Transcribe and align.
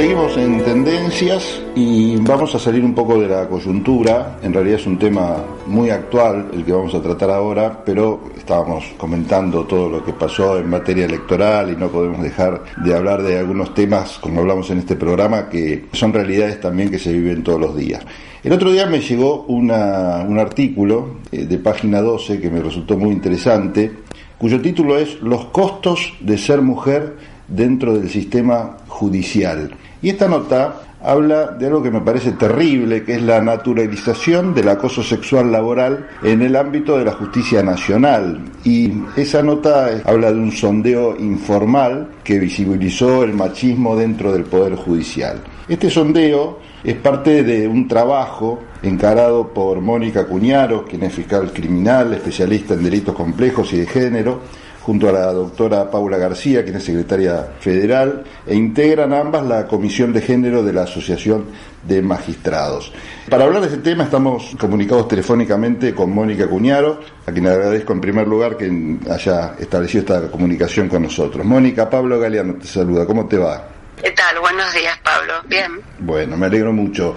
Seguimos 0.00 0.34
en 0.38 0.64
tendencias 0.64 1.60
y 1.76 2.16
vamos 2.16 2.54
a 2.54 2.58
salir 2.58 2.82
un 2.82 2.94
poco 2.94 3.20
de 3.20 3.28
la 3.28 3.46
coyuntura. 3.46 4.38
En 4.42 4.50
realidad 4.50 4.80
es 4.80 4.86
un 4.86 4.98
tema 4.98 5.44
muy 5.66 5.90
actual 5.90 6.48
el 6.54 6.64
que 6.64 6.72
vamos 6.72 6.94
a 6.94 7.02
tratar 7.02 7.28
ahora, 7.28 7.84
pero 7.84 8.30
estábamos 8.34 8.82
comentando 8.96 9.64
todo 9.66 9.90
lo 9.90 10.02
que 10.02 10.14
pasó 10.14 10.58
en 10.58 10.70
materia 10.70 11.04
electoral 11.04 11.70
y 11.70 11.76
no 11.76 11.88
podemos 11.88 12.22
dejar 12.22 12.62
de 12.82 12.96
hablar 12.96 13.22
de 13.22 13.40
algunos 13.40 13.74
temas, 13.74 14.18
como 14.22 14.40
hablamos 14.40 14.70
en 14.70 14.78
este 14.78 14.96
programa, 14.96 15.50
que 15.50 15.84
son 15.92 16.14
realidades 16.14 16.58
también 16.62 16.90
que 16.90 16.98
se 16.98 17.12
viven 17.12 17.44
todos 17.44 17.60
los 17.60 17.76
días. 17.76 18.02
El 18.42 18.54
otro 18.54 18.72
día 18.72 18.86
me 18.86 19.00
llegó 19.00 19.42
un 19.48 19.70
artículo 19.70 21.16
eh, 21.30 21.44
de 21.44 21.58
página 21.58 22.00
12 22.00 22.40
que 22.40 22.48
me 22.48 22.62
resultó 22.62 22.96
muy 22.96 23.10
interesante, 23.10 23.92
cuyo 24.38 24.62
título 24.62 24.96
es 24.96 25.20
Los 25.20 25.44
costos 25.48 26.14
de 26.20 26.38
ser 26.38 26.62
mujer 26.62 27.16
dentro 27.48 27.98
del 27.98 28.08
sistema 28.08 28.78
judicial. 28.88 29.76
Y 30.02 30.10
esta 30.10 30.28
nota 30.28 30.80
habla 31.02 31.46
de 31.46 31.66
algo 31.66 31.82
que 31.82 31.90
me 31.90 32.00
parece 32.00 32.32
terrible, 32.32 33.04
que 33.04 33.14
es 33.14 33.22
la 33.22 33.40
naturalización 33.40 34.54
del 34.54 34.68
acoso 34.68 35.02
sexual 35.02 35.50
laboral 35.50 36.08
en 36.22 36.42
el 36.42 36.56
ámbito 36.56 36.98
de 36.98 37.04
la 37.04 37.12
justicia 37.12 37.62
nacional. 37.62 38.40
Y 38.64 38.92
esa 39.16 39.42
nota 39.42 40.02
habla 40.04 40.32
de 40.32 40.38
un 40.38 40.52
sondeo 40.52 41.16
informal 41.16 42.08
que 42.22 42.38
visibilizó 42.38 43.24
el 43.24 43.32
machismo 43.32 43.96
dentro 43.96 44.32
del 44.32 44.44
Poder 44.44 44.76
Judicial. 44.76 45.40
Este 45.68 45.88
sondeo 45.88 46.58
es 46.82 46.96
parte 46.96 47.42
de 47.42 47.68
un 47.68 47.86
trabajo 47.86 48.60
encarado 48.82 49.48
por 49.48 49.80
Mónica 49.80 50.26
Cuñaro, 50.26 50.84
quien 50.84 51.02
es 51.04 51.12
fiscal 51.12 51.52
criminal, 51.52 52.14
especialista 52.14 52.74
en 52.74 52.82
delitos 52.82 53.14
complejos 53.14 53.72
y 53.72 53.78
de 53.78 53.86
género, 53.86 54.40
junto 54.82 55.08
a 55.08 55.12
la 55.12 55.32
doctora 55.32 55.90
Paula 55.90 56.16
García, 56.16 56.64
quien 56.64 56.76
es 56.76 56.84
secretaria 56.84 57.48
federal, 57.60 58.24
e 58.46 58.54
integran 58.54 59.12
ambas 59.12 59.46
la 59.46 59.66
Comisión 59.66 60.12
de 60.12 60.22
Género 60.22 60.62
de 60.62 60.72
la 60.72 60.82
Asociación 60.82 61.46
de 61.82 62.02
Magistrados. 62.02 62.92
Para 63.28 63.44
hablar 63.44 63.62
de 63.62 63.68
este 63.68 63.78
tema 63.78 64.04
estamos 64.04 64.56
comunicados 64.58 65.08
telefónicamente 65.08 65.94
con 65.94 66.14
Mónica 66.14 66.48
Cuñaro, 66.48 67.00
a 67.26 67.32
quien 67.32 67.46
agradezco 67.46 67.92
en 67.92 68.00
primer 68.00 68.26
lugar 68.26 68.56
que 68.56 68.98
haya 69.10 69.54
establecido 69.58 70.00
esta 70.00 70.30
comunicación 70.30 70.88
con 70.88 71.02
nosotros. 71.02 71.44
Mónica, 71.44 71.88
Pablo 71.88 72.18
Galeano 72.18 72.54
te 72.54 72.66
saluda, 72.66 73.06
¿cómo 73.06 73.26
te 73.26 73.36
va? 73.36 73.68
¿Qué 74.02 74.10
tal? 74.12 74.40
Buenos 74.40 74.72
días, 74.72 74.98
Pablo. 75.04 75.34
Bien. 75.46 75.72
Bueno, 75.98 76.36
me 76.36 76.46
alegro 76.46 76.72
mucho. 76.72 77.14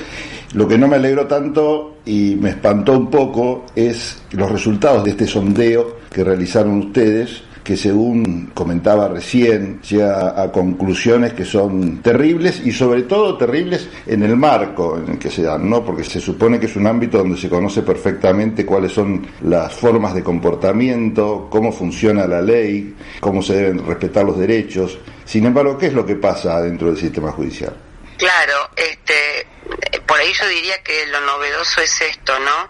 Lo 0.53 0.67
que 0.67 0.77
no 0.77 0.87
me 0.87 0.97
alegro 0.97 1.25
tanto 1.27 1.97
y 2.05 2.35
me 2.35 2.49
espantó 2.49 2.91
un 2.91 3.09
poco 3.09 3.65
es 3.73 4.21
los 4.31 4.51
resultados 4.51 5.03
de 5.03 5.11
este 5.11 5.25
sondeo 5.25 5.99
que 6.11 6.23
realizaron 6.23 6.77
ustedes 6.79 7.41
que 7.63 7.77
según 7.77 8.51
comentaba 8.53 9.07
recién 9.07 9.81
llega 9.81 10.41
a 10.41 10.51
conclusiones 10.51 11.33
que 11.33 11.45
son 11.45 12.01
terribles 12.01 12.61
y 12.63 12.71
sobre 12.71 13.03
todo 13.03 13.37
terribles 13.37 13.87
en 14.05 14.23
el 14.23 14.35
marco 14.35 14.97
en 14.97 15.13
el 15.13 15.19
que 15.19 15.31
se 15.31 15.43
dan, 15.43 15.69
¿no? 15.69 15.83
Porque 15.83 16.03
se 16.03 16.19
supone 16.19 16.59
que 16.59 16.65
es 16.65 16.75
un 16.75 16.87
ámbito 16.87 17.19
donde 17.19 17.37
se 17.37 17.49
conoce 17.49 17.81
perfectamente 17.81 18.65
cuáles 18.65 18.91
son 18.91 19.25
las 19.43 19.73
formas 19.73 20.13
de 20.13 20.23
comportamiento, 20.23 21.47
cómo 21.49 21.71
funciona 21.71 22.27
la 22.27 22.41
ley, 22.41 22.95
cómo 23.19 23.41
se 23.41 23.55
deben 23.55 23.85
respetar 23.85 24.25
los 24.25 24.37
derechos. 24.37 24.97
Sin 25.23 25.45
embargo, 25.45 25.77
¿qué 25.77 25.87
es 25.87 25.93
lo 25.93 26.05
que 26.05 26.15
pasa 26.15 26.61
dentro 26.61 26.87
del 26.87 26.97
sistema 26.97 27.31
judicial? 27.31 27.73
Claro, 28.17 28.69
este, 28.75 29.47
por 30.05 30.19
ahí 30.19 30.31
yo 30.33 30.47
diría 30.47 30.81
que 30.83 31.07
lo 31.07 31.21
novedoso 31.21 31.81
es 31.81 32.01
esto, 32.01 32.37
¿no? 32.39 32.69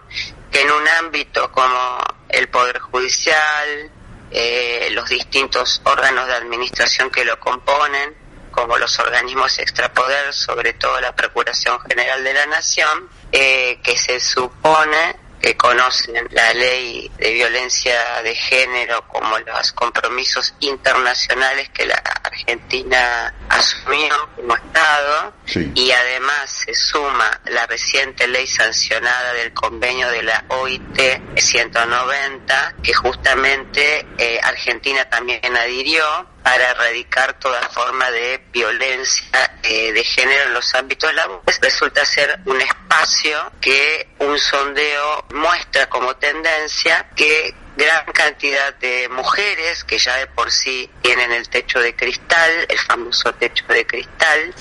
Que 0.50 0.62
en 0.62 0.70
un 0.70 0.88
ámbito 1.00 1.50
como 1.50 1.98
el 2.28 2.48
Poder 2.48 2.78
Judicial, 2.78 3.90
eh, 4.34 4.88
los 4.90 5.08
distintos 5.08 5.80
órganos 5.84 6.26
de 6.26 6.34
administración 6.34 7.08
que 7.08 7.24
lo 7.24 7.38
componen, 7.38 8.14
como 8.50 8.76
los 8.78 8.98
organismos 8.98 9.58
extrapoder, 9.60 10.32
sobre 10.32 10.72
todo 10.72 11.00
la 11.00 11.14
Procuración 11.14 11.78
General 11.80 12.22
de 12.22 12.34
la 12.34 12.46
Nación, 12.46 13.08
eh, 13.30 13.78
que 13.82 13.96
se 13.96 14.18
supone 14.18 15.23
que 15.44 15.58
conocen 15.58 16.26
la 16.30 16.54
ley 16.54 17.10
de 17.18 17.34
violencia 17.34 18.22
de 18.22 18.34
género 18.34 19.06
como 19.08 19.38
los 19.40 19.72
compromisos 19.72 20.54
internacionales 20.60 21.68
que 21.68 21.84
la 21.84 21.96
Argentina 22.22 23.34
asumió 23.50 24.30
como 24.36 24.56
Estado 24.56 25.34
y 25.74 25.90
además 25.90 26.64
se 26.64 26.74
suma 26.74 27.42
la 27.44 27.66
reciente 27.66 28.26
ley 28.26 28.46
sancionada 28.46 29.34
del 29.34 29.52
convenio 29.52 30.08
de 30.08 30.22
la 30.22 30.46
OIT 30.48 31.36
190 31.36 32.76
que 32.82 32.94
justamente 32.94 34.06
eh, 34.16 34.40
Argentina 34.42 35.04
también 35.10 35.54
adhirió 35.58 36.26
para 36.44 36.72
erradicar 36.72 37.38
toda 37.38 37.62
forma 37.70 38.10
de 38.10 38.38
violencia 38.52 39.58
eh, 39.62 39.92
de 39.92 40.04
género 40.04 40.44
en 40.44 40.52
los 40.52 40.74
ámbitos 40.74 41.12
laborales. 41.14 41.58
Resulta 41.60 42.04
ser 42.04 42.38
un 42.44 42.60
espacio 42.60 43.50
que 43.62 44.08
un 44.18 44.38
sondeo 44.38 45.24
muestra 45.32 45.88
como 45.88 46.14
tendencia 46.16 47.08
que 47.16 47.54
gran 47.76 48.04
cantidad 48.12 48.74
de 48.74 49.08
mujeres 49.08 49.84
que 49.84 49.98
ya 49.98 50.16
de 50.16 50.26
por 50.28 50.52
sí 50.52 50.88
tienen 51.00 51.32
el 51.32 51.48
techo 51.48 51.80
de 51.80 51.96
cristal, 51.96 52.66
el 52.68 52.78
famoso 52.78 53.32
techo 53.34 53.64
de 53.68 53.86
cristal, 53.86 54.54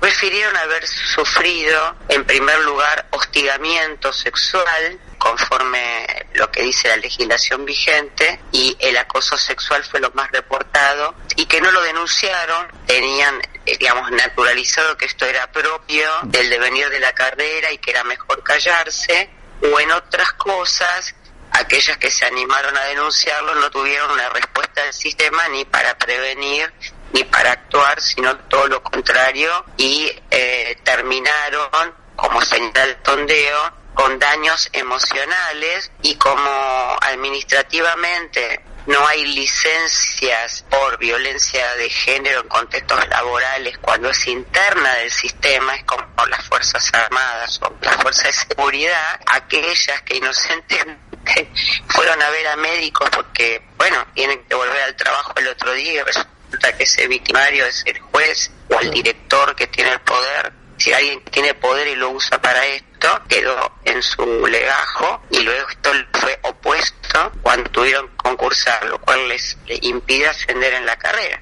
refirieron 0.00 0.54
haber 0.58 0.86
sufrido 0.86 1.96
en 2.10 2.24
primer 2.26 2.58
lugar 2.60 3.06
hostigamiento 3.10 4.12
sexual 4.12 5.00
conforme 5.20 6.06
lo 6.32 6.50
que 6.50 6.62
dice 6.62 6.88
la 6.88 6.96
legislación 6.96 7.66
vigente 7.66 8.40
y 8.52 8.74
el 8.80 8.96
acoso 8.96 9.36
sexual 9.36 9.84
fue 9.84 10.00
lo 10.00 10.10
más 10.12 10.30
reportado 10.32 11.14
y 11.36 11.44
que 11.44 11.60
no 11.60 11.70
lo 11.70 11.82
denunciaron, 11.82 12.66
tenían 12.86 13.38
eh, 13.66 13.76
digamos 13.78 14.10
naturalizado 14.12 14.96
que 14.96 15.04
esto 15.04 15.26
era 15.26 15.52
propio 15.52 16.08
del 16.22 16.48
devenir 16.48 16.88
de 16.88 17.00
la 17.00 17.12
carrera 17.12 17.70
y 17.70 17.76
que 17.76 17.90
era 17.90 18.02
mejor 18.02 18.42
callarse 18.42 19.28
o 19.62 19.78
en 19.78 19.92
otras 19.92 20.32
cosas 20.32 21.14
aquellas 21.52 21.98
que 21.98 22.10
se 22.10 22.24
animaron 22.24 22.74
a 22.76 22.84
denunciarlo 22.84 23.54
no 23.56 23.70
tuvieron 23.70 24.10
una 24.10 24.30
respuesta 24.30 24.82
del 24.84 24.94
sistema 24.94 25.48
ni 25.48 25.66
para 25.66 25.98
prevenir 25.98 26.72
ni 27.12 27.24
para 27.24 27.52
actuar, 27.52 28.00
sino 28.00 28.36
todo 28.36 28.68
lo 28.68 28.82
contrario 28.82 29.64
y 29.76 30.10
eh, 30.30 30.78
terminaron, 30.82 31.94
como 32.16 32.40
señala 32.40 32.84
el 32.84 32.96
tondeo, 33.02 33.79
con 34.00 34.18
daños 34.18 34.70
emocionales 34.72 35.92
y 36.00 36.14
como 36.14 36.96
administrativamente 37.02 38.62
no 38.86 39.06
hay 39.06 39.26
licencias 39.26 40.64
por 40.70 40.96
violencia 40.96 41.74
de 41.74 41.90
género 41.90 42.40
en 42.40 42.48
contextos 42.48 43.06
laborales 43.08 43.76
cuando 43.76 44.08
es 44.08 44.26
interna 44.26 44.94
del 44.94 45.10
sistema, 45.10 45.76
es 45.76 45.84
como 45.84 46.02
las 46.30 46.42
Fuerzas 46.46 46.90
Armadas 46.94 47.60
o 47.62 47.76
las 47.82 47.96
Fuerzas 47.96 48.24
de 48.24 48.32
Seguridad, 48.32 49.20
aquellas 49.26 50.00
que 50.00 50.16
inocentemente 50.16 51.50
fueron 51.88 52.22
a 52.22 52.30
ver 52.30 52.48
a 52.48 52.56
médicos 52.56 53.10
porque, 53.10 53.62
bueno, 53.76 54.06
tienen 54.14 54.42
que 54.46 54.54
volver 54.54 54.80
al 54.80 54.96
trabajo 54.96 55.34
el 55.36 55.48
otro 55.48 55.74
día 55.74 55.92
y 55.92 56.00
resulta 56.00 56.74
que 56.74 56.84
ese 56.84 57.06
victimario 57.06 57.66
es 57.66 57.82
el 57.84 58.00
juez 58.00 58.50
o 58.70 58.80
el 58.80 58.90
director 58.92 59.54
que 59.54 59.66
tiene 59.66 59.92
el 59.92 60.00
poder. 60.00 60.54
Si 60.78 60.90
alguien 60.90 61.22
tiene 61.24 61.52
poder 61.52 61.86
y 61.88 61.96
lo 61.96 62.08
usa 62.08 62.40
para 62.40 62.64
esto, 62.64 62.89
quedó 63.28 63.72
en 63.84 64.02
su 64.02 64.46
legajo 64.46 65.22
y 65.30 65.40
luego 65.40 65.68
esto 65.68 65.90
fue 66.12 66.38
opuesto 66.42 67.32
cuando 67.42 67.70
tuvieron 67.70 68.08
que 68.08 68.16
concursar, 68.16 68.84
lo 68.86 69.00
cual 69.00 69.28
les, 69.28 69.56
impide 69.82 70.28
ascender 70.28 70.74
en 70.74 70.86
la 70.86 70.96
carrera. 70.96 71.40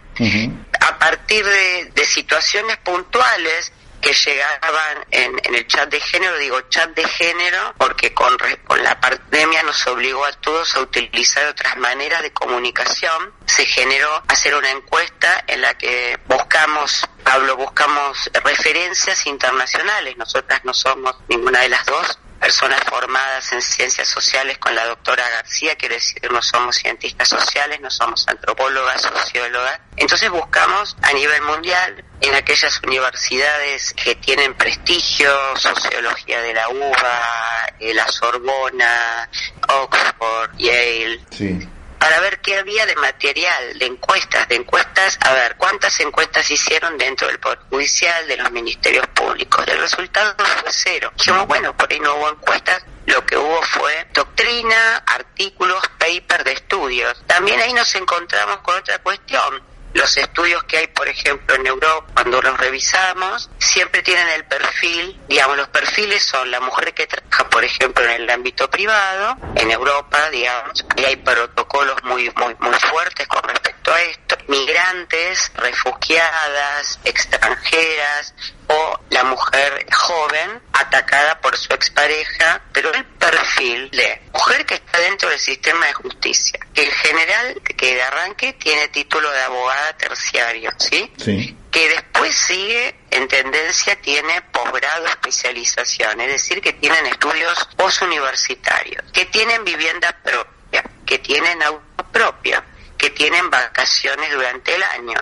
A 0.80 0.98
partir 0.98 1.44
de, 1.44 2.04
situaciones 2.04 2.78
puntuales, 2.78 3.72
que 4.00 4.12
llegaban 4.12 5.04
en, 5.10 5.54
el 5.54 5.66
chat 5.66 5.88
de 5.90 6.00
género, 6.00 6.36
digo 6.38 6.60
chat 6.68 6.90
de 6.90 7.04
género, 7.04 7.74
porque 7.78 8.14
con, 8.14 8.36
con 8.66 8.82
la 8.82 9.00
pandemia 9.00 9.62
nos 9.62 9.86
obligó 9.86 10.24
a 10.24 10.32
todos 10.32 10.74
a 10.76 10.80
utilizar 10.80 11.46
otras 11.46 11.76
maneras 11.76 12.22
de 12.22 12.32
comunicación. 12.32 13.34
Se 13.46 13.64
generó 13.66 14.22
hacer 14.28 14.54
una 14.54 14.70
encuesta 14.70 15.44
en 15.46 15.62
la 15.62 15.76
que 15.76 16.18
buscamos 16.26 17.08
Pablo, 17.24 17.56
buscamos 17.56 18.30
referencias 18.44 19.26
internacionales. 19.26 20.16
Nosotras 20.16 20.64
no 20.64 20.72
somos 20.72 21.14
ninguna 21.28 21.60
de 21.60 21.68
las 21.68 21.84
dos 21.84 22.18
personas 22.38 22.80
formadas 22.84 23.52
en 23.52 23.62
ciencias 23.62 24.08
sociales 24.08 24.58
con 24.58 24.74
la 24.74 24.86
doctora 24.86 25.28
García, 25.30 25.76
quiere 25.76 25.96
decir, 25.96 26.30
no 26.30 26.40
somos 26.42 26.76
cientistas 26.76 27.28
sociales, 27.28 27.80
no 27.80 27.90
somos 27.90 28.26
antropólogas, 28.28 29.02
sociólogas. 29.02 29.80
Entonces 29.96 30.30
buscamos 30.30 30.96
a 31.02 31.12
nivel 31.12 31.42
mundial 31.42 32.04
en 32.20 32.34
aquellas 32.34 32.80
universidades 32.82 33.92
que 33.94 34.14
tienen 34.16 34.54
prestigio, 34.54 35.30
sociología 35.56 36.40
de 36.40 36.54
la 36.54 36.68
UBA, 36.68 37.74
eh, 37.80 37.94
la 37.94 38.06
Sorbona, 38.08 39.28
Oxford, 39.68 40.56
Yale. 40.58 41.20
Sí 41.30 41.68
para 41.98 42.20
ver 42.20 42.40
qué 42.40 42.56
había 42.58 42.86
de 42.86 42.96
material, 42.96 43.78
de 43.78 43.86
encuestas, 43.86 44.48
de 44.48 44.56
encuestas, 44.56 45.18
a 45.20 45.32
ver, 45.32 45.56
cuántas 45.56 45.98
encuestas 46.00 46.50
hicieron 46.50 46.96
dentro 46.96 47.26
del 47.26 47.38
Poder 47.38 47.58
Judicial, 47.70 48.26
de 48.26 48.36
los 48.36 48.50
ministerios 48.50 49.06
públicos. 49.08 49.64
El 49.66 49.78
resultado 49.80 50.34
fue 50.38 50.70
cero. 50.72 51.12
Dijimos, 51.16 51.46
bueno, 51.46 51.76
por 51.76 51.92
ahí 51.92 52.00
no 52.00 52.14
hubo 52.14 52.30
encuestas, 52.30 52.82
lo 53.06 53.24
que 53.24 53.36
hubo 53.36 53.62
fue 53.62 54.06
doctrina, 54.12 54.98
artículos, 55.06 55.82
paper 55.98 56.44
de 56.44 56.52
estudios. 56.52 57.22
También 57.26 57.60
ahí 57.60 57.72
nos 57.72 57.94
encontramos 57.94 58.58
con 58.58 58.76
otra 58.76 58.98
cuestión 58.98 59.62
los 59.98 60.16
estudios 60.16 60.62
que 60.64 60.78
hay, 60.78 60.86
por 60.86 61.08
ejemplo, 61.08 61.56
en 61.56 61.66
Europa, 61.66 62.06
cuando 62.14 62.40
los 62.40 62.56
revisamos, 62.56 63.50
siempre 63.58 64.00
tienen 64.02 64.28
el 64.28 64.44
perfil, 64.44 65.20
digamos, 65.28 65.56
los 65.56 65.68
perfiles 65.68 66.22
son 66.22 66.50
la 66.50 66.60
mujer 66.60 66.94
que 66.94 67.06
trabaja, 67.06 67.50
por 67.50 67.64
ejemplo, 67.64 68.04
en 68.04 68.22
el 68.22 68.30
ámbito 68.30 68.70
privado, 68.70 69.36
en 69.56 69.70
Europa, 69.70 70.30
digamos, 70.30 70.84
y 70.96 71.04
hay 71.04 71.16
protocolos 71.16 71.96
muy, 72.04 72.32
muy, 72.36 72.54
muy 72.60 72.74
fuertes 72.74 73.26
con 73.26 73.42
respecto 73.42 73.92
a 73.92 74.00
esto, 74.02 74.27
migrantes, 74.48 75.52
refugiadas, 75.54 76.98
extranjeras, 77.04 78.34
o 78.68 79.00
la 79.10 79.24
mujer 79.24 79.86
joven 79.92 80.60
atacada 80.72 81.40
por 81.40 81.56
su 81.56 81.72
expareja, 81.72 82.60
pero 82.72 82.92
el 82.92 83.04
perfil 83.04 83.90
de 83.90 84.22
mujer 84.32 84.66
que 84.66 84.74
está 84.74 84.98
dentro 85.00 85.28
del 85.30 85.38
sistema 85.38 85.86
de 85.86 85.92
justicia, 85.94 86.58
que 86.74 86.84
en 86.84 86.90
general, 86.90 87.60
que 87.62 87.94
de 87.94 88.02
arranque 88.02 88.52
tiene 88.54 88.88
título 88.88 89.30
de 89.30 89.40
abogada 89.40 89.96
terciario, 89.96 90.70
¿sí? 90.78 91.10
Sí. 91.16 91.56
Que 91.70 91.88
después 91.88 92.34
sigue, 92.34 92.94
en 93.10 93.26
tendencia, 93.28 93.96
tiene 94.00 94.42
posgrado 94.52 95.06
especialización, 95.06 96.20
es 96.20 96.28
decir, 96.28 96.60
que 96.60 96.74
tienen 96.74 97.06
estudios 97.06 97.68
postuniversitarios, 97.76 99.04
que 99.12 99.24
tienen 99.26 99.64
vivienda 99.64 100.14
propia, 100.22 100.84
que 101.06 101.18
tienen 101.18 101.62
auto 101.62 102.04
propio, 102.12 102.62
que 102.98 103.10
tienen 103.10 103.48
vacaciones 103.48 104.32
durante 104.32 104.74
el 104.74 104.82
año, 104.82 105.18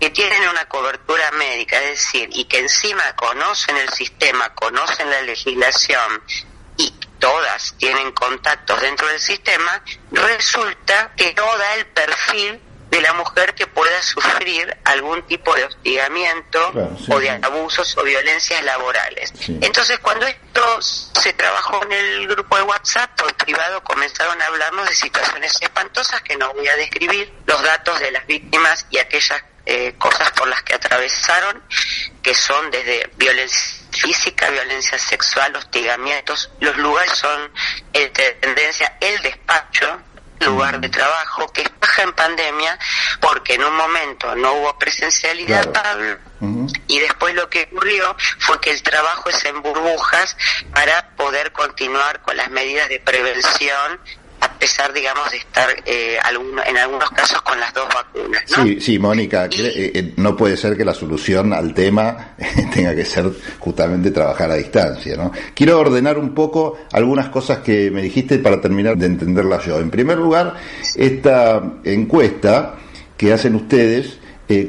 que 0.00 0.10
tienen 0.10 0.48
una 0.48 0.66
cobertura 0.66 1.30
médica, 1.32 1.78
es 1.82 1.90
decir, 1.90 2.28
y 2.32 2.46
que 2.46 2.58
encima 2.58 3.14
conocen 3.14 3.76
el 3.76 3.90
sistema, 3.90 4.54
conocen 4.54 5.10
la 5.10 5.22
legislación 5.22 6.22
y 6.78 6.90
todas 7.18 7.74
tienen 7.78 8.12
contactos 8.12 8.80
dentro 8.80 9.06
del 9.08 9.20
sistema, 9.20 9.82
resulta 10.10 11.12
que 11.16 11.34
no 11.34 11.46
el 11.76 11.86
perfil 11.86 12.60
de 12.90 13.02
la 13.02 13.12
mujer 13.12 13.54
que 13.54 13.66
pueda 13.66 14.02
sufrir 14.02 14.76
algún 14.84 15.22
tipo 15.26 15.54
de 15.54 15.64
hostigamiento 15.64 16.72
o 17.08 17.20
de 17.20 17.30
abusos 17.30 17.96
o 17.96 18.02
violencias 18.02 18.62
laborales. 18.64 19.32
Entonces, 19.60 19.98
cuando 20.00 20.26
esto 20.26 20.80
se 20.80 21.32
trabajó 21.34 21.82
en 21.84 21.92
el 21.92 22.28
grupo 22.28 22.56
de 22.56 22.62
WhatsApp, 22.62 23.20
por 23.20 23.34
privado 23.34 23.82
comenzaron 23.84 24.40
a 24.40 24.46
hablarnos 24.46 24.88
de 24.88 24.94
situaciones 24.94 25.56
espantosas 25.60 26.22
que 26.22 26.36
no 26.36 26.52
voy 26.54 26.68
a 26.68 26.76
describir, 26.76 27.32
los 27.46 27.62
datos 27.62 27.98
de 28.00 28.10
las 28.10 28.26
víctimas 28.26 28.86
y 28.90 28.98
aquellas 28.98 29.42
eh, 29.66 29.94
cosas 29.98 30.30
por 30.32 30.48
las 30.48 30.62
que 30.62 30.74
atravesaron, 30.74 31.62
que 32.22 32.34
son 32.34 32.70
desde 32.70 33.10
violencia 33.16 33.78
física, 33.90 34.50
violencia 34.50 34.98
sexual, 34.98 35.54
hostigamientos. 35.56 36.50
Los 36.60 36.76
lugares 36.78 37.12
son 37.12 37.52
en 37.92 38.12
tendencia 38.12 38.96
el 39.00 39.20
despacho, 39.22 40.00
lugar 40.40 40.80
de 40.80 40.88
trabajo, 40.88 41.50
que 41.52 41.62
es 41.62 41.70
baja 41.80 42.02
en 42.02 42.12
pandemia, 42.12 42.78
porque 43.20 43.54
en 43.54 43.64
un 43.64 43.76
momento 43.76 44.34
no 44.36 44.52
hubo 44.54 44.78
presencialidad 44.78 45.68
y 46.86 47.00
después 47.00 47.34
lo 47.34 47.48
que 47.50 47.68
ocurrió 47.72 48.16
fue 48.38 48.60
que 48.60 48.70
el 48.70 48.82
trabajo 48.82 49.28
es 49.30 49.44
en 49.44 49.60
burbujas 49.60 50.36
para 50.72 51.10
poder 51.16 51.52
continuar 51.52 52.22
con 52.22 52.36
las 52.36 52.50
medidas 52.50 52.88
de 52.88 53.00
prevención 53.00 54.00
pesar, 54.58 54.92
digamos, 54.92 55.30
de 55.30 55.38
estar 55.38 55.68
eh, 55.84 56.18
en 56.66 56.76
algunos 56.76 57.10
casos 57.10 57.40
con 57.42 57.58
las 57.58 57.72
dos 57.72 57.86
vacunas. 57.88 58.42
¿no? 58.56 58.64
Sí, 58.64 58.80
sí, 58.80 58.98
Mónica, 58.98 59.46
eh, 59.46 59.92
eh, 59.94 60.12
no 60.16 60.36
puede 60.36 60.56
ser 60.56 60.76
que 60.76 60.84
la 60.84 60.94
solución 60.94 61.52
al 61.52 61.74
tema 61.74 62.34
tenga 62.74 62.94
que 62.94 63.04
ser 63.04 63.30
justamente 63.58 64.10
trabajar 64.10 64.50
a 64.50 64.54
distancia. 64.54 65.16
¿no? 65.16 65.32
Quiero 65.54 65.78
ordenar 65.78 66.18
un 66.18 66.34
poco 66.34 66.78
algunas 66.92 67.28
cosas 67.28 67.58
que 67.58 67.90
me 67.90 68.02
dijiste 68.02 68.38
para 68.38 68.60
terminar 68.60 68.96
de 68.96 69.06
entenderlas 69.06 69.64
yo. 69.64 69.78
En 69.78 69.90
primer 69.90 70.18
lugar, 70.18 70.54
esta 70.94 71.62
encuesta 71.84 72.74
que 73.16 73.32
hacen 73.32 73.54
ustedes, 73.54 74.18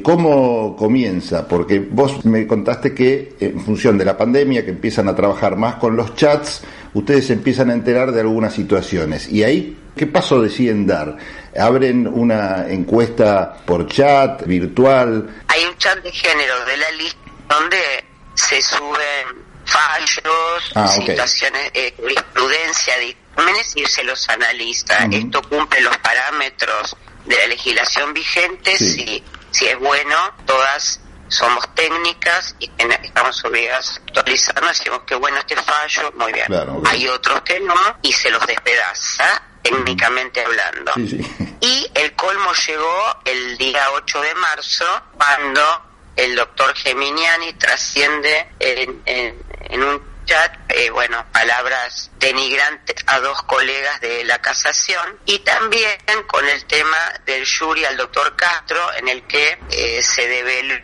¿Cómo 0.03 0.75
comienza? 0.75 1.47
Porque 1.47 1.79
vos 1.79 2.25
me 2.25 2.45
contaste 2.45 2.93
que 2.93 3.35
en 3.39 3.61
función 3.61 3.97
de 3.97 4.03
la 4.03 4.17
pandemia, 4.17 4.65
que 4.65 4.71
empiezan 4.71 5.07
a 5.07 5.15
trabajar 5.15 5.55
más 5.55 5.75
con 5.75 5.95
los 5.95 6.15
chats, 6.15 6.63
ustedes 6.93 7.29
empiezan 7.29 7.69
a 7.69 7.73
enterar 7.73 8.11
de 8.11 8.21
algunas 8.21 8.53
situaciones. 8.53 9.31
Y 9.31 9.43
ahí, 9.43 9.77
¿qué 9.95 10.07
paso 10.07 10.41
deciden 10.41 10.87
dar? 10.87 11.17
¿Abren 11.57 12.07
una 12.07 12.67
encuesta 12.67 13.57
por 13.65 13.87
chat, 13.87 14.45
virtual? 14.45 15.43
Hay 15.47 15.65
un 15.65 15.77
chat 15.77 15.99
de 15.99 16.11
género 16.11 16.65
de 16.65 16.77
la 16.77 16.91
lista 16.91 17.19
donde 17.49 18.05
se 18.35 18.61
suben 18.61 19.49
fallos, 19.65 20.71
ah, 20.75 20.87
situaciones, 20.87 21.71
eh, 21.73 21.93
jurisprudencia, 21.97 22.97
dictámenes 22.97 23.75
y 23.75 23.85
se 23.85 24.03
los 24.03 24.27
analiza. 24.29 25.05
Esto 25.11 25.41
cumple 25.43 25.81
los 25.81 25.97
parámetros 25.97 26.95
de 27.25 27.37
la 27.37 27.47
legislación 27.47 28.13
vigente, 28.13 28.77
si, 28.77 29.23
si 29.51 29.67
es 29.67 29.79
bueno, 29.79 30.15
todas 30.45 30.99
somos 31.27 31.63
técnicas 31.75 32.55
y 32.59 32.71
estamos 33.03 33.43
obligadas 33.45 33.97
a 33.97 34.01
actualizarnos, 34.01 34.79
decimos 34.79 35.01
que 35.05 35.15
bueno 35.15 35.37
este 35.37 35.55
fallo, 35.57 36.11
muy 36.17 36.33
bien. 36.33 36.47
Hay 36.85 37.07
otros 37.07 37.41
que 37.41 37.59
no 37.59 37.75
y 38.01 38.11
se 38.11 38.31
los 38.31 38.45
despedaza 38.47 39.43
técnicamente 39.61 40.43
hablando. 40.43 40.93
Y 41.61 41.91
el 41.93 42.15
colmo 42.15 42.53
llegó 42.53 43.19
el 43.25 43.57
día 43.57 43.91
8 43.91 44.21
de 44.21 44.35
marzo 44.35 44.85
cuando 45.17 45.61
el 46.15 46.33
doctor 46.33 46.73
Geminiani 46.73 47.51
trasciende 47.53 48.47
en, 48.59 49.01
en, 49.05 49.83
un 49.83 50.01
chat, 50.25 50.53
eh, 50.69 50.89
bueno, 50.89 51.25
palabras 51.33 52.11
denigrantes 52.17 52.95
a 53.07 53.19
dos 53.19 53.41
colegas 53.43 53.99
de 53.99 54.23
la 54.23 54.39
casación 54.39 55.19
y 55.25 55.39
también 55.39 55.97
con 56.27 56.47
el 56.47 56.63
tema 56.65 56.97
del 57.25 57.45
jury 57.45 57.83
al 57.83 57.97
doctor 57.97 58.35
Castro 58.37 58.93
en 58.93 59.09
el 59.09 59.23
que 59.27 59.59
eh, 59.71 60.01
se 60.01 60.27
debe 60.27 60.83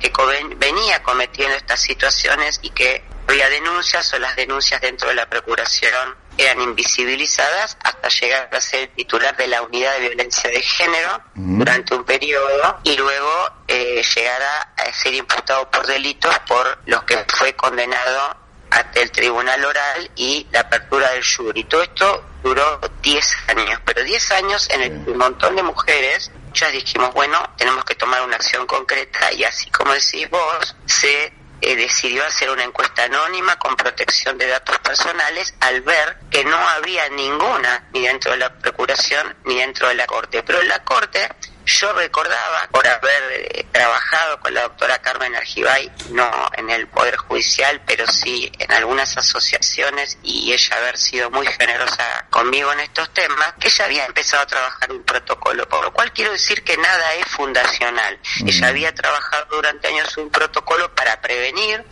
que 0.00 0.10
venía 0.56 1.02
cometiendo 1.02 1.56
estas 1.56 1.80
situaciones 1.80 2.58
y 2.62 2.70
que 2.70 3.04
había 3.28 3.48
denuncias 3.50 4.12
o 4.14 4.18
las 4.18 4.34
denuncias 4.34 4.80
dentro 4.80 5.08
de 5.08 5.14
la 5.14 5.28
Procuración 5.28 6.16
eran 6.42 6.60
invisibilizadas 6.60 7.76
hasta 7.82 8.08
llegar 8.08 8.48
a 8.52 8.60
ser 8.60 8.88
titular 8.94 9.36
de 9.36 9.46
la 9.46 9.62
unidad 9.62 9.92
de 9.94 10.08
violencia 10.08 10.50
de 10.50 10.62
género 10.62 11.22
durante 11.34 11.94
un 11.94 12.04
periodo 12.04 12.78
y 12.82 12.96
luego 12.96 13.50
eh, 13.68 14.02
llegar 14.14 14.42
a 14.42 14.92
ser 14.92 15.14
imputado 15.14 15.70
por 15.70 15.86
delitos 15.86 16.36
por 16.48 16.78
los 16.86 17.02
que 17.04 17.18
fue 17.28 17.54
condenado 17.54 18.36
ante 18.70 19.02
el 19.02 19.10
tribunal 19.10 19.64
oral 19.64 20.10
y 20.16 20.46
la 20.52 20.60
apertura 20.60 21.10
del 21.10 21.24
jury. 21.24 21.64
Todo 21.64 21.82
esto 21.82 22.24
duró 22.42 22.80
10 23.02 23.36
años, 23.48 23.80
pero 23.84 24.02
10 24.02 24.32
años 24.32 24.68
en 24.70 24.82
el 24.82 25.04
que 25.04 25.10
un 25.10 25.18
montón 25.18 25.56
de 25.56 25.62
mujeres 25.62 26.30
ya 26.54 26.68
dijimos, 26.70 27.12
bueno, 27.12 27.38
tenemos 27.56 27.84
que 27.84 27.94
tomar 27.94 28.22
una 28.22 28.36
acción 28.36 28.66
concreta 28.66 29.32
y 29.32 29.44
así 29.44 29.70
como 29.70 29.92
decís 29.92 30.28
vos, 30.30 30.76
se 30.86 31.32
eh, 31.60 31.76
decidió 31.76 32.24
hacer 32.24 32.50
una 32.50 32.64
encuesta 32.64 33.04
anónima 33.04 33.56
con 33.56 33.76
protección 33.76 34.38
de 34.38 34.46
datos 34.46 34.78
personales 34.78 35.54
al 35.60 35.80
ver 35.82 36.16
que 36.30 36.44
no 36.44 36.56
había 36.56 37.08
ninguna 37.10 37.88
ni 37.92 38.00
dentro 38.00 38.32
de 38.32 38.38
la 38.38 38.54
Procuración 38.54 39.36
ni 39.44 39.56
dentro 39.56 39.88
de 39.88 39.94
la 39.94 40.06
Corte. 40.06 40.42
Pero 40.42 40.62
la 40.62 40.82
Corte 40.84 41.28
yo 41.70 41.92
recordaba, 41.92 42.68
por 42.70 42.86
haber 42.86 43.22
eh, 43.32 43.66
trabajado 43.72 44.40
con 44.40 44.52
la 44.54 44.62
doctora 44.62 44.98
Carmen 44.98 45.34
Argibay, 45.34 45.90
no 46.10 46.30
en 46.56 46.70
el 46.70 46.88
Poder 46.88 47.16
Judicial, 47.16 47.80
pero 47.86 48.06
sí 48.06 48.50
en 48.58 48.72
algunas 48.72 49.16
asociaciones 49.16 50.18
y 50.22 50.52
ella 50.52 50.76
haber 50.76 50.98
sido 50.98 51.30
muy 51.30 51.46
generosa 51.46 52.26
conmigo 52.30 52.72
en 52.72 52.80
estos 52.80 53.12
temas, 53.12 53.54
que 53.60 53.68
ella 53.68 53.84
había 53.84 54.06
empezado 54.06 54.42
a 54.42 54.46
trabajar 54.46 54.92
un 54.92 55.02
protocolo, 55.04 55.68
por 55.68 55.84
lo 55.84 55.92
cual 55.92 56.12
quiero 56.12 56.32
decir 56.32 56.62
que 56.64 56.76
nada 56.76 57.14
es 57.14 57.26
fundacional. 57.26 58.18
Ella 58.44 58.68
había 58.68 58.94
trabajado 58.94 59.46
durante 59.50 59.88
años 59.88 60.16
un 60.16 60.30
protocolo 60.30 60.94
para 60.94 61.20
prevenir 61.20 61.84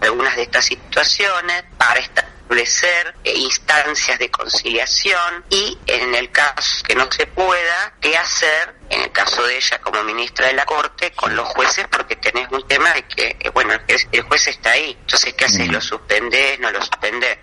algunas 0.00 0.36
de 0.36 0.42
estas 0.42 0.64
situaciones, 0.66 1.64
para 1.78 2.00
establecer 2.00 3.14
eh, 3.24 3.34
instancias 3.34 4.18
de 4.18 4.30
conciliación 4.30 5.44
y 5.50 5.78
en 5.86 6.14
el 6.14 6.30
caso 6.30 6.84
que 6.84 6.94
no 6.94 7.10
se 7.10 7.26
pueda, 7.26 7.94
qué 8.00 8.16
hacer 8.16 8.75
en 8.90 9.02
el 9.02 9.12
caso 9.12 9.42
de 9.46 9.56
ella 9.56 9.78
como 9.80 10.02
ministra 10.04 10.46
de 10.46 10.54
la 10.54 10.64
Corte, 10.64 11.12
con 11.12 11.34
los 11.34 11.48
jueces, 11.48 11.86
porque 11.90 12.16
tenés 12.16 12.50
un 12.50 12.66
tema 12.66 12.92
de 12.92 13.02
que, 13.06 13.36
eh, 13.40 13.50
bueno, 13.50 13.74
el, 13.86 14.22
juez 14.22 14.46
está 14.48 14.72
ahí, 14.72 14.96
entonces, 15.00 15.34
¿qué 15.34 15.44
haces? 15.44 15.68
¿Lo 15.68 15.80
suspendés? 15.80 16.58
¿No 16.60 16.70
lo 16.70 16.80
suspendés? 16.80 17.38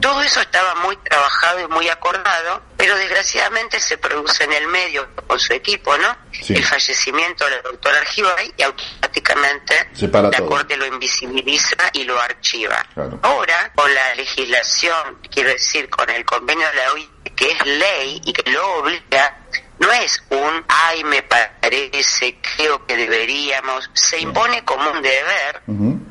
Todo 0.00 0.22
eso 0.22 0.40
estaba 0.40 0.74
muy 0.76 0.96
trabajado 0.98 1.60
y 1.60 1.66
muy 1.68 1.88
acordado, 1.88 2.62
pero 2.76 2.96
desgraciadamente 2.96 3.80
se 3.80 3.98
produce 3.98 4.44
en 4.44 4.52
el 4.52 4.68
medio 4.68 5.08
con 5.26 5.38
su 5.38 5.52
equipo, 5.52 5.96
¿no? 5.98 6.16
El 6.48 6.64
fallecimiento 6.64 7.48
del 7.48 7.62
doctor 7.62 7.94
Argibay 7.94 8.52
y 8.56 8.62
automáticamente 8.62 9.88
la 10.00 10.46
Corte 10.46 10.76
lo 10.76 10.86
invisibiliza 10.86 11.76
y 11.92 12.04
lo 12.04 12.20
archiva. 12.20 12.84
Ahora, 13.22 13.72
con 13.74 13.92
la 13.94 14.14
legislación, 14.14 15.20
quiero 15.30 15.50
decir, 15.50 15.88
con 15.88 16.08
el 16.10 16.24
convenio 16.24 16.68
de 16.68 16.74
la 16.74 16.92
OIT, 16.92 17.34
que 17.34 17.50
es 17.50 17.66
ley 17.66 18.20
y 18.24 18.32
que 18.32 18.50
lo 18.50 18.78
obliga 18.78 19.46
no 19.78 19.92
es 19.92 20.22
un, 20.30 20.64
ay, 20.68 21.04
me 21.04 21.22
parece, 21.22 22.38
creo 22.40 22.86
que 22.86 22.96
deberíamos, 22.96 23.90
se 23.92 24.18
impone 24.18 24.64
como 24.64 24.90
un 24.90 25.02
deber 25.02 25.62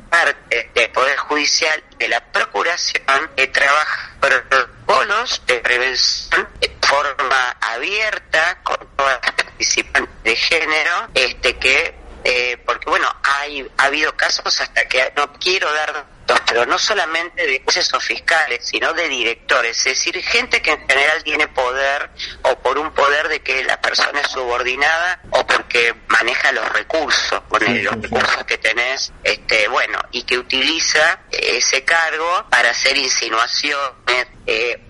parte 0.08 0.70
del 0.74 0.90
Poder 0.90 1.16
Judicial, 1.16 1.82
de 1.98 2.08
la 2.08 2.20
Procuración, 2.20 3.02
de 3.36 3.46
trabajar 3.48 4.10
protocolos 4.20 5.42
de 5.46 5.58
prevención 5.58 6.48
de 6.60 6.76
forma 6.80 7.56
abierta 7.60 8.58
con 8.62 8.76
todas 8.96 9.18
las 9.22 9.32
participantes 9.32 10.22
de 10.22 10.36
género, 10.36 11.08
este 11.14 11.56
que, 11.56 11.94
eh, 12.24 12.56
porque 12.64 12.88
bueno, 12.88 13.08
hay, 13.22 13.68
ha 13.76 13.84
habido 13.84 14.16
casos 14.16 14.60
hasta 14.60 14.86
que 14.86 15.12
no 15.16 15.32
quiero 15.34 15.72
dar 15.72 16.06
pero 16.46 16.64
no 16.66 16.78
solamente 16.78 17.46
de 17.46 17.60
procesos 17.60 18.04
fiscales, 18.04 18.66
sino 18.66 18.92
de 18.92 19.08
directores, 19.08 19.78
es 19.78 19.84
decir, 19.84 20.22
gente 20.22 20.62
que 20.62 20.72
en 20.72 20.88
general 20.88 21.22
tiene 21.24 21.48
poder 21.48 22.10
o 22.42 22.54
por 22.60 22.78
un 22.78 22.92
poder 22.92 23.28
de 23.28 23.40
que 23.40 23.64
la 23.64 23.80
persona 23.80 24.20
es 24.20 24.28
subordinada 24.28 25.20
o 25.30 25.46
porque 25.46 25.94
maneja 26.08 26.52
los 26.52 26.68
recursos, 26.70 27.40
con 27.48 27.62
los 27.62 28.02
recursos 28.02 28.44
que 28.44 28.58
tenés, 28.58 29.12
este, 29.24 29.68
bueno, 29.68 29.98
y 30.12 30.22
que 30.22 30.38
utiliza 30.38 31.20
ese 31.30 31.84
cargo 31.84 32.46
para 32.50 32.70
hacer 32.70 32.96
insinuaciones, 32.96 34.26
eh, 34.46 34.80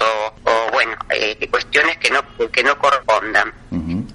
o, 0.00 0.34
o, 0.44 0.70
bueno, 0.70 0.96
eh, 1.10 1.48
cuestiones 1.50 1.98
que 1.98 2.10
no, 2.10 2.24
que 2.50 2.62
no 2.62 2.78
correspondan. 2.78 3.52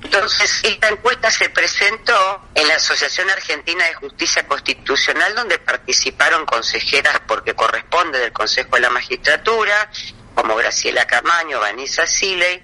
Entonces, 0.05 0.61
esta 0.63 0.89
encuesta 0.89 1.31
se 1.31 1.49
presentó 1.49 2.49
en 2.53 2.67
la 2.67 2.75
Asociación 2.75 3.27
Argentina 3.31 3.85
de 3.85 3.95
Justicia 3.95 4.47
Constitucional, 4.47 5.33
donde 5.33 5.57
participaron 5.57 6.45
consejeras 6.45 7.21
porque 7.27 7.55
corresponde 7.55 8.19
del 8.19 8.31
Consejo 8.31 8.75
de 8.75 8.81
la 8.81 8.91
Magistratura, 8.91 9.89
como 10.35 10.55
Graciela 10.57 11.07
Camaño, 11.07 11.59
Vanessa 11.59 12.05
Siley, 12.05 12.61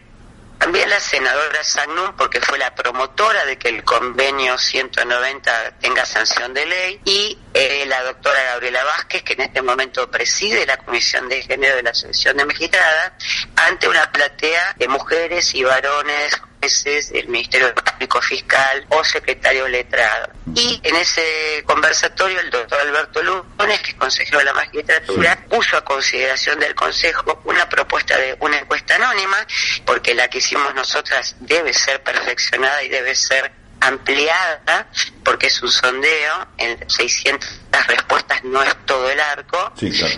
también 0.59 0.87
la 0.87 0.99
senadora 0.99 1.63
Sagnum, 1.63 2.15
porque 2.15 2.39
fue 2.41 2.59
la 2.59 2.75
promotora 2.75 3.43
de 3.45 3.57
que 3.57 3.69
el 3.69 3.83
convenio 3.83 4.59
190 4.59 5.79
tenga 5.79 6.05
sanción 6.05 6.53
de 6.53 6.67
ley, 6.67 7.01
y 7.05 7.39
eh, 7.55 7.85
la 7.87 8.03
doctora 8.03 8.39
Gabriela 8.53 8.83
Vázquez, 8.83 9.23
que 9.23 9.33
en 9.33 9.41
este 9.41 9.63
momento 9.63 10.11
preside 10.11 10.67
la 10.67 10.77
Comisión 10.77 11.27
de 11.27 11.41
Género 11.41 11.77
de 11.77 11.81
la 11.81 11.89
Asociación 11.89 12.37
de 12.37 12.45
Magistradas, 12.45 13.13
ante 13.55 13.89
una 13.89 14.11
platea 14.11 14.75
de 14.77 14.87
mujeres 14.87 15.55
y 15.55 15.63
varones 15.63 16.39
el 16.61 17.27
Ministerio 17.27 17.73
Público 17.73 18.21
Fiscal 18.21 18.85
o 18.89 19.03
secretario 19.03 19.67
letrado. 19.67 20.31
Y 20.55 20.79
en 20.83 20.95
ese 20.95 21.63
conversatorio 21.65 22.39
el 22.39 22.49
doctor 22.49 22.79
Alberto 22.81 23.23
Lunes, 23.23 23.79
que 23.81 23.91
es 23.91 23.97
consejero 23.97 24.39
de 24.39 24.45
la 24.45 24.53
magistratura, 24.53 25.45
puso 25.49 25.77
a 25.77 25.83
consideración 25.83 26.59
del 26.59 26.75
Consejo 26.75 27.41
una 27.45 27.67
propuesta 27.67 28.17
de 28.17 28.35
una 28.39 28.59
encuesta 28.59 28.95
anónima, 28.95 29.37
porque 29.85 30.13
la 30.13 30.27
que 30.27 30.37
hicimos 30.37 30.73
nosotras 30.75 31.35
debe 31.39 31.73
ser 31.73 32.03
perfeccionada 32.03 32.83
y 32.83 32.89
debe 32.89 33.15
ser 33.15 33.60
ampliada, 33.81 34.87
porque 35.23 35.47
es 35.47 35.61
un 35.61 35.69
sondeo, 35.69 36.47
en 36.57 36.89
600 36.89 37.49
respuestas 37.87 38.43
no 38.43 38.61
es 38.63 38.75
todo 38.85 39.09
el 39.09 39.19
arco, 39.19 39.73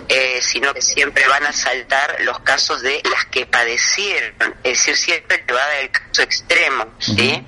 eh, 0.08 0.40
sino 0.42 0.72
que 0.72 0.82
siempre 0.82 1.26
van 1.28 1.44
a 1.44 1.52
saltar 1.52 2.16
los 2.20 2.38
casos 2.40 2.82
de 2.82 3.02
las 3.10 3.24
que 3.26 3.46
padecieron, 3.46 4.54
es 4.62 4.78
decir, 4.78 4.96
siempre 4.96 5.38
te 5.38 5.52
va 5.52 5.62
a 5.62 5.66
dar 5.66 5.78
el 5.80 5.90
caso 5.90 6.22
extremo, 6.22 6.86
¿sí? 6.98 7.44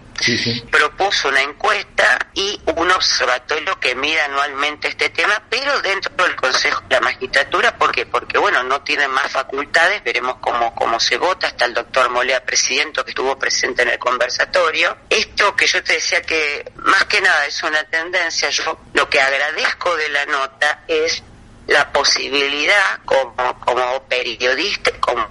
Propuso 0.70 1.28
una 1.28 1.42
encuesta 1.42 2.18
y 2.34 2.60
un 2.76 2.90
observatorio 2.90 3.78
que 3.78 3.94
mira 3.94 4.24
anualmente 4.24 4.88
este 4.88 5.10
tema, 5.10 5.42
pero 5.48 5.80
dentro 5.82 6.12
del 6.24 6.34
Consejo 6.36 6.82
de 6.88 6.96
la 6.96 7.00
Magistratura, 7.00 7.76
¿por 7.76 7.92
Porque, 8.10 8.38
bueno, 8.38 8.62
no 8.62 8.82
tienen 8.82 9.10
más 9.10 9.30
facultades, 9.30 10.02
veremos 10.04 10.36
cómo, 10.40 10.74
cómo 10.74 10.98
se 11.00 11.16
vota, 11.18 11.48
está 11.48 11.64
el 11.66 11.74
doctor 11.74 12.10
Molea, 12.10 12.44
presidente, 12.44 13.04
que 13.04 13.10
estuvo 13.10 13.38
presente 13.38 13.82
en 13.82 13.90
el 13.90 13.98
conversatorio. 13.98 14.96
Esto 15.08 15.54
que 15.54 15.66
yo 15.66 15.82
te 15.82 15.94
decía 15.94 16.22
que 16.22 16.72
más 16.76 17.04
que 17.04 17.20
nada 17.20 17.46
es 17.46 17.62
una 17.62 17.84
tendencia, 17.84 18.50
yo 18.50 18.78
lo 18.94 19.08
que 19.08 19.20
agradezco 19.20 19.96
de 19.96 20.08
la 20.08 20.26
nota 20.26 20.84
es 20.88 21.22
la 21.66 21.92
posibilidad 21.92 23.00
como, 23.04 23.60
como 23.60 24.02
periodista, 24.04 24.90
como 25.00 25.28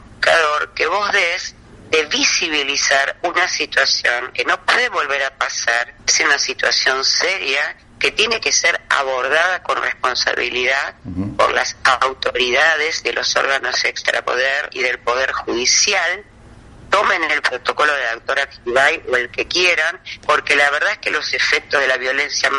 que 0.73 0.87
vos 0.87 1.11
des 1.11 1.54
de 1.95 2.05
visibilizar 2.07 3.15
una 3.21 3.47
situación 3.47 4.33
que 4.33 4.43
no 4.43 4.59
puede 4.65 4.89
volver 4.89 5.23
a 5.23 5.37
pasar, 5.37 5.93
es 6.05 6.19
una 6.19 6.37
situación 6.37 7.05
seria 7.05 7.77
que 7.97 8.11
tiene 8.11 8.41
que 8.41 8.51
ser 8.51 8.81
abordada 8.89 9.63
con 9.63 9.81
responsabilidad 9.81 10.95
por 11.37 11.53
las 11.53 11.77
autoridades 12.01 13.01
de 13.01 13.13
los 13.13 13.33
órganos 13.37 13.81
extrapoder 13.85 14.69
y 14.73 14.81
del 14.81 14.99
Poder 14.99 15.31
Judicial, 15.31 16.25
tomen 16.89 17.23
el 17.31 17.41
protocolo 17.41 17.93
de 17.93 18.03
la 18.03 18.13
doctora 18.15 18.49
Kibay 18.49 19.03
o 19.09 19.15
el 19.15 19.29
que 19.29 19.47
quieran, 19.47 20.01
porque 20.25 20.57
la 20.57 20.69
verdad 20.71 20.91
es 20.91 20.97
que 20.97 21.11
los 21.11 21.33
efectos 21.33 21.79
de 21.79 21.87
la 21.87 21.95
violencia 21.95 22.51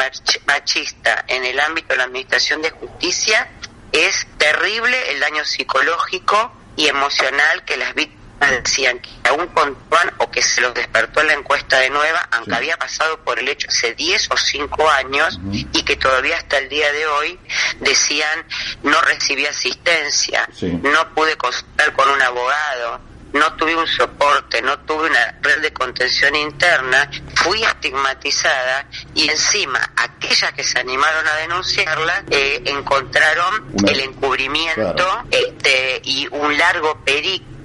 machista 0.47 1.27
en 1.29 1.45
el 1.45 1.61
ámbito 1.61 1.89
de 1.89 1.99
la 1.99 2.05
Administración 2.05 2.63
de 2.63 2.71
Justicia 2.71 3.49
es 3.93 4.27
terrible 4.39 5.11
el 5.11 5.21
daño 5.21 5.45
psicológico 5.45 6.57
y 6.75 6.89
emocional 6.89 7.65
que 7.67 7.77
las 7.77 7.95
víctimas 7.95 8.26
decían 8.41 8.99
que 9.01 9.11
aún 9.25 9.47
contaban 9.49 10.13
o 10.19 10.31
que 10.31 10.43
se 10.43 10.61
los 10.61 10.75
despertó 10.75 11.21
en 11.21 11.29
la 11.29 11.33
encuesta 11.35 11.79
de 11.79 11.91
nueva, 11.91 12.29
aunque 12.31 12.55
había 12.55 12.77
pasado 12.77 13.19
por 13.25 13.39
el 13.39 13.49
hecho 13.49 13.69
hace 13.69 13.95
10 13.95 14.31
o 14.31 14.37
5 14.37 14.91
años 14.91 15.39
y 15.51 15.83
que 15.83 15.97
todavía 15.97 16.37
hasta 16.37 16.59
el 16.59 16.69
día 16.69 16.93
de 16.93 17.07
hoy 17.07 17.39
decían 17.81 18.45
no 18.83 19.01
recibí 19.03 19.47
asistencia, 19.47 20.49
no 20.83 21.15
pude 21.15 21.37
consultar 21.37 21.93
con 21.93 22.09
un 22.11 22.21
abogado, 22.23 23.01
no 23.33 23.53
tuve 23.55 23.77
un 23.77 23.87
soporte, 23.87 24.63
no 24.63 24.79
tuve 24.81 25.11
una 25.11 25.39
red 25.43 25.61
de 25.61 25.73
contención 25.73 26.35
interna, 26.35 27.11
fui 27.35 27.63
estigmatizada 27.63 28.87
y 29.15 29.29
encima 29.29 29.81
aquellas 29.97 30.53
que 30.53 30.65
se 30.65 30.79
animaron 30.79 31.27
a 31.27 31.35
denunciarla 31.37 32.25
eh, 32.31 32.63
encontraron 32.65 33.67
el 33.87 34.01
encubrimiento 34.01 35.25
este, 35.31 36.01
y 36.05 36.27
un 36.31 36.57
largo 36.57 37.05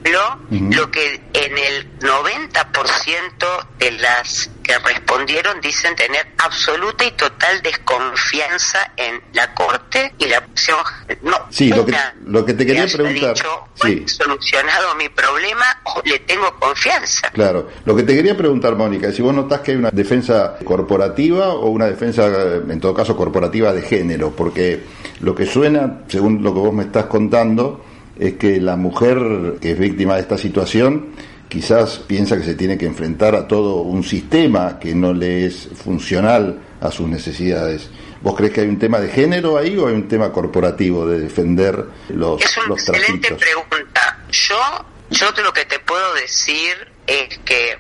periodo 0.01 0.38
lo 0.50 0.91
que 0.91 1.22
en 1.34 1.58
el 1.58 2.00
90% 2.00 3.67
de 3.79 3.91
las 3.91 4.50
que 4.63 4.77
respondieron 4.79 5.60
dicen 5.62 5.96
tener 5.96 6.27
absoluta 6.38 7.05
y 7.05 7.12
total 7.12 7.62
desconfianza 7.62 8.91
en 8.96 9.22
la 9.34 9.53
Corte 9.53 10.13
y 10.17 10.25
la 10.25 10.39
opción 10.39 10.77
no 11.24 11.48
sí 11.50 11.70
lo 11.70 11.86
que, 11.86 11.96
lo 12.25 12.46
que 12.46 12.53
te 12.53 12.65
quería 12.65 12.86
preguntar 12.86 13.34
dicho, 13.34 13.67
sí. 13.75 14.03
solucionado 14.08 14.96
mi 14.96 15.10
problema 15.10 15.65
o 15.84 16.01
le 16.05 16.20
tengo 16.20 16.53
confianza 16.60 17.29
claro. 17.31 17.70
Lo 17.86 17.96
que 17.96 18.03
te 18.03 18.15
quería 18.15 18.38
preguntar 18.38 18.75
Mónica 18.75 19.12
si 19.12 19.22
vos 19.22 19.34
notás 19.34 19.62
que 19.62 19.72
hay 19.72 19.77
una 19.77 19.91
defensa 19.91 20.58
corporativa 20.63 21.50
o 21.50 21.70
una 21.70 21.86
defensa 21.86 22.27
en 22.55 22.79
todo 22.79 22.93
caso 22.93 23.15
corporativa 23.15 23.74
de 23.74 23.81
género 23.81 24.31
porque 24.31 24.84
lo 25.22 25.36
que 25.36 25.46
suena 25.46 26.01
según 26.08 26.43
lo 26.43 26.53
que 26.53 26.60
vos 26.60 26.74
me 26.74 26.84
estás 26.84 27.05
contando 27.05 27.84
es 28.22 28.36
que 28.36 28.62
la 28.62 28.75
mujer 28.75 29.56
que 29.60 29.72
es 29.72 29.80
víctima 29.80 30.13
de 30.13 30.22
esta 30.22 30.38
situación 30.38 31.08
quizás 31.50 31.98
piensa 31.98 32.38
que 32.38 32.44
se 32.44 32.54
tiene 32.54 32.78
que 32.78 32.86
enfrentar 32.86 33.34
a 33.36 33.48
todo 33.48 33.78
un 33.78 34.04
sistema 34.04 34.78
que 34.80 34.94
no 34.94 35.12
le 35.12 35.48
es 35.48 35.68
funcional 35.74 36.62
a 36.80 36.92
sus 36.92 37.10
necesidades. 37.10 37.90
¿Vos 38.22 38.36
crees 38.38 38.54
que 38.54 38.62
hay 38.62 38.68
un 38.68 38.78
tema 38.78 39.00
de 39.00 39.10
género 39.10 39.58
ahí 39.58 39.75
o 39.75 39.88
hay 39.88 39.96
un 39.96 40.08
tema 40.08 40.32
corporativo 40.32 41.08
de 41.08 41.20
defender 41.20 41.84
los 42.10 42.40
Es 42.44 42.56
una 42.58 42.75
excelente 42.75 43.34
pregunta. 43.34 44.20
Yo, 44.30 44.86
yo 45.10 45.32
lo 45.44 45.51
que 45.51 45.66
te 45.66 45.80
puedo 45.80 46.13
decir 46.13 46.75
es 47.08 47.40
que 47.40 47.75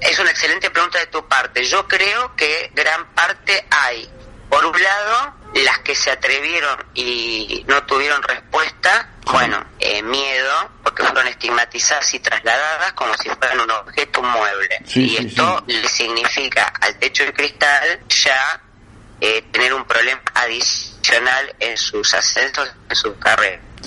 es 0.00 0.18
una 0.20 0.30
excelente 0.30 0.70
pregunta 0.70 1.00
de 1.00 1.06
tu 1.06 1.26
parte. 1.26 1.64
Yo 1.64 1.88
creo 1.88 2.36
que 2.36 2.70
gran 2.76 3.12
parte 3.12 3.66
hay, 3.70 4.08
por 4.48 4.64
un 4.64 4.82
lado, 4.82 5.34
las 5.54 5.78
que 5.80 5.94
se 5.94 6.10
atrevieron 6.10 6.84
y 6.94 7.64
no 7.66 7.82
tuvieron 7.84 8.22
respuesta, 8.22 9.10
bueno, 9.26 9.64
eh, 9.78 10.02
miedo, 10.02 10.70
porque 10.82 11.02
fueron 11.04 11.26
estigmatizadas 11.26 12.14
y 12.14 12.20
trasladadas 12.20 12.92
como 12.94 13.14
si 13.16 13.28
fueran 13.28 13.60
un 13.60 13.70
objeto, 13.70 14.20
un 14.20 14.30
mueble. 14.30 14.78
y 14.94 15.16
esto 15.16 15.62
le 15.66 15.88
significa 15.88 16.72
al 16.80 16.98
techo 16.98 17.24
de 17.24 17.32
cristal 17.32 18.00
ya 18.08 18.60
eh, 19.20 19.42
tener 19.52 19.74
un 19.74 19.84
problema 19.84 20.22
adicional 20.34 21.54
en 21.60 21.76
sus 21.76 22.14
ascensos, 22.14 22.70
en 22.88 22.96
su 22.96 23.18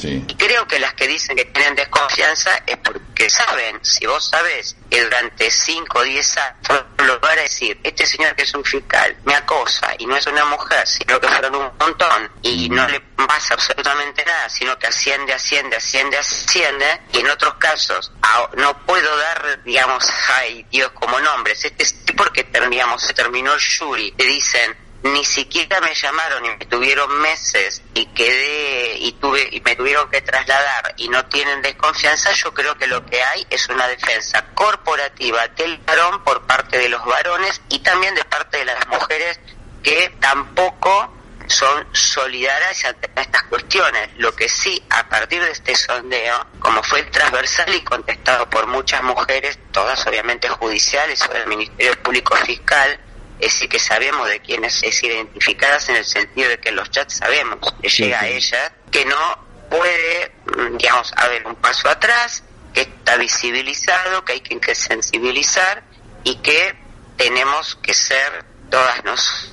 Y 0.03 0.35
creo 0.35 0.67
que 0.67 0.79
las 0.79 0.93
que 0.93 1.07
dicen 1.07 1.35
que 1.35 1.45
tienen 1.45 1.75
desconfianza 1.75 2.51
es 2.65 2.77
porque 2.77 3.29
saben, 3.29 3.79
si 3.83 4.05
vos 4.05 4.29
sabes 4.29 4.75
que 4.89 5.03
durante 5.03 5.51
5 5.51 5.99
o 5.99 6.01
10 6.01 6.37
años 6.37 6.85
lo 7.05 7.19
van 7.19 7.37
a 7.39 7.41
decir, 7.41 7.79
este 7.83 8.05
señor 8.05 8.35
que 8.35 8.43
es 8.43 8.53
un 8.53 8.63
fiscal 8.63 9.15
me 9.25 9.35
acosa 9.35 9.93
y 9.99 10.05
no 10.05 10.15
es 10.15 10.25
una 10.27 10.45
mujer, 10.45 10.87
sino 10.87 11.19
que 11.19 11.27
fueron 11.27 11.55
un 11.55 11.71
montón 11.79 12.31
y 12.41 12.69
no 12.69 12.87
le 12.87 12.99
pasa 12.99 13.53
absolutamente 13.53 14.23
nada, 14.25 14.49
sino 14.49 14.77
que 14.79 14.87
asciende, 14.87 15.33
asciende, 15.33 15.77
asciende, 15.77 16.17
asciende, 16.17 17.01
y 17.13 17.19
en 17.19 17.29
otros 17.29 17.55
casos 17.55 18.11
no 18.57 18.85
puedo 18.85 19.17
dar, 19.17 19.63
digamos, 19.63 20.07
ay 20.39 20.65
Dios 20.71 20.91
como 20.91 21.19
nombres, 21.19 21.63
este 21.65 21.83
es 21.83 21.95
porque 22.15 22.47
digamos, 22.69 23.01
se 23.01 23.13
terminó 23.13 23.53
el 23.53 23.61
jury, 23.61 24.11
te 24.11 24.25
dicen, 24.25 24.75
ni 25.03 25.25
siquiera 25.25 25.81
me 25.81 25.93
llamaron 25.93 26.45
y 26.45 26.49
me 26.49 26.65
tuvieron 26.65 27.21
meses 27.21 27.81
y 27.93 28.05
quedé 28.07 28.80
y 29.01 29.13
tuve 29.13 29.49
y 29.51 29.59
me 29.61 29.75
tuvieron 29.75 30.09
que 30.09 30.21
trasladar 30.21 30.93
y 30.97 31.09
no 31.09 31.25
tienen 31.25 31.61
desconfianza, 31.61 32.31
yo 32.33 32.53
creo 32.53 32.77
que 32.77 32.87
lo 32.87 33.03
que 33.05 33.21
hay 33.23 33.45
es 33.49 33.67
una 33.69 33.87
defensa 33.87 34.45
corporativa 34.53 35.47
del 35.49 35.77
varón 35.79 36.23
por 36.23 36.45
parte 36.45 36.77
de 36.77 36.89
los 36.89 37.03
varones 37.03 37.61
y 37.69 37.79
también 37.79 38.13
de 38.13 38.23
parte 38.25 38.59
de 38.59 38.65
las 38.65 38.87
mujeres 38.87 39.39
que 39.81 40.15
tampoco 40.19 41.17
son 41.47 41.87
solidarias 41.91 42.85
ante 42.85 43.09
estas 43.15 43.43
cuestiones. 43.43 44.09
Lo 44.17 44.33
que 44.35 44.47
sí, 44.47 44.81
a 44.89 45.07
partir 45.09 45.43
de 45.43 45.51
este 45.51 45.75
sondeo, 45.75 46.45
como 46.59 46.83
fue 46.83 47.03
transversal 47.03 47.73
y 47.73 47.81
contestado 47.81 48.49
por 48.49 48.67
muchas 48.67 49.01
mujeres, 49.03 49.57
todas 49.71 50.05
obviamente 50.05 50.47
judiciales 50.47 51.27
o 51.27 51.33
del 51.33 51.47
Ministerio 51.47 52.01
Público 52.03 52.35
Fiscal, 52.37 52.99
es 53.41 53.53
decir, 53.53 53.69
que 53.69 53.79
sabemos 53.79 54.27
de 54.29 54.39
quiénes 54.39 54.81
es 54.83 55.03
identificadas 55.03 55.89
en 55.89 55.97
el 55.97 56.05
sentido 56.05 56.49
de 56.49 56.59
que 56.59 56.71
los 56.71 56.89
chats 56.91 57.17
sabemos 57.17 57.59
que 57.81 57.89
llega 57.89 58.21
a 58.21 58.27
ella, 58.27 58.71
que 58.91 59.03
no 59.05 59.45
puede, 59.69 60.31
mm, 60.45 60.77
digamos, 60.77 61.11
haber 61.17 61.45
un 61.47 61.55
paso 61.55 61.89
atrás, 61.89 62.43
que 62.73 62.81
está 62.81 63.17
visibilizado, 63.17 64.23
que 64.23 64.33
hay 64.33 64.41
que 64.41 64.75
sensibilizar 64.75 65.83
y 66.23 66.35
que 66.35 66.75
tenemos 67.17 67.75
que 67.81 67.93
ser 67.93 68.45
todas 68.69 69.03
nosotras 69.03 69.51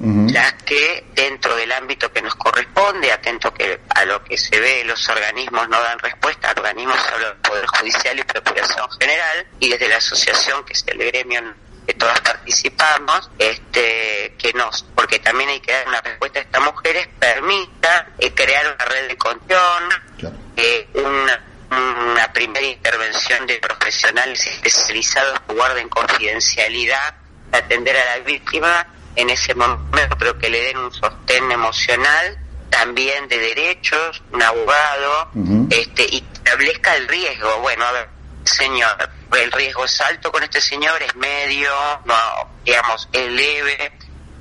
las 0.00 0.54
que 0.64 1.04
dentro 1.14 1.54
del 1.56 1.70
ámbito 1.72 2.12
que 2.12 2.22
nos 2.22 2.34
corresponde, 2.34 3.12
atento 3.12 3.52
que 3.52 3.80
a 3.94 4.04
lo 4.04 4.22
que 4.24 4.36
se 4.36 4.58
ve 4.58 4.82
los 4.84 5.08
organismos 5.08 5.68
no 5.68 5.80
dan 5.80 5.98
respuesta, 5.98 6.50
organismos 6.56 6.98
sobre 7.02 7.26
el 7.28 7.36
Poder 7.36 7.66
Judicial 7.66 8.18
y 8.18 8.22
Procuración 8.24 8.90
General, 8.98 9.46
y 9.60 9.68
desde 9.68 9.88
la 9.88 9.96
asociación, 9.96 10.64
que 10.64 10.72
es 10.72 10.84
el 10.86 10.98
gremio 10.98 11.54
que 11.90 11.98
todas 11.98 12.20
participamos, 12.20 13.28
este, 13.36 14.36
que 14.38 14.52
nos, 14.52 14.84
porque 14.94 15.18
también 15.18 15.50
hay 15.50 15.60
que 15.60 15.72
dar 15.72 15.88
una 15.88 16.00
respuesta 16.00 16.38
a 16.38 16.42
estas 16.42 16.62
mujeres, 16.62 17.08
permita 17.18 18.06
eh, 18.18 18.32
crear 18.32 18.64
una 18.76 18.84
red 18.84 19.08
de 19.08 19.16
control, 19.16 19.88
eh, 20.56 20.88
una, 20.94 21.42
una 21.70 22.32
primera 22.32 22.64
intervención 22.64 23.44
de 23.48 23.56
profesionales 23.56 24.46
especializados 24.46 25.40
que 25.40 25.54
guarden 25.54 25.88
confidencialidad, 25.88 27.16
atender 27.50 27.96
a 27.96 28.16
la 28.16 28.24
víctima 28.24 28.86
en 29.16 29.30
ese 29.30 29.52
momento, 29.56 30.16
pero 30.16 30.38
que 30.38 30.48
le 30.48 30.62
den 30.62 30.78
un 30.78 30.92
sostén 30.92 31.50
emocional, 31.50 32.38
también 32.70 33.26
de 33.26 33.36
derechos, 33.36 34.22
un 34.30 34.40
abogado, 34.40 35.30
este, 35.70 36.06
y 36.08 36.24
establezca 36.34 36.94
el 36.94 37.08
riesgo. 37.08 37.58
Bueno, 37.62 37.84
a 37.84 37.92
ver, 37.92 38.08
señor, 38.50 39.10
el 39.36 39.52
riesgo 39.52 39.84
es 39.84 40.00
alto 40.00 40.30
con 40.30 40.42
este 40.42 40.60
señor, 40.60 41.02
es 41.02 41.14
medio, 41.16 41.72
no, 42.04 42.14
digamos, 42.64 43.08
es 43.12 43.30
leve, 43.30 43.92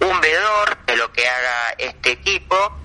un 0.02 0.20
vedor 0.22 0.78
de 0.86 0.98
lo 0.98 1.12
que 1.12 1.28
haga 1.28 1.76
este 1.78 2.12
equipo, 2.12 2.79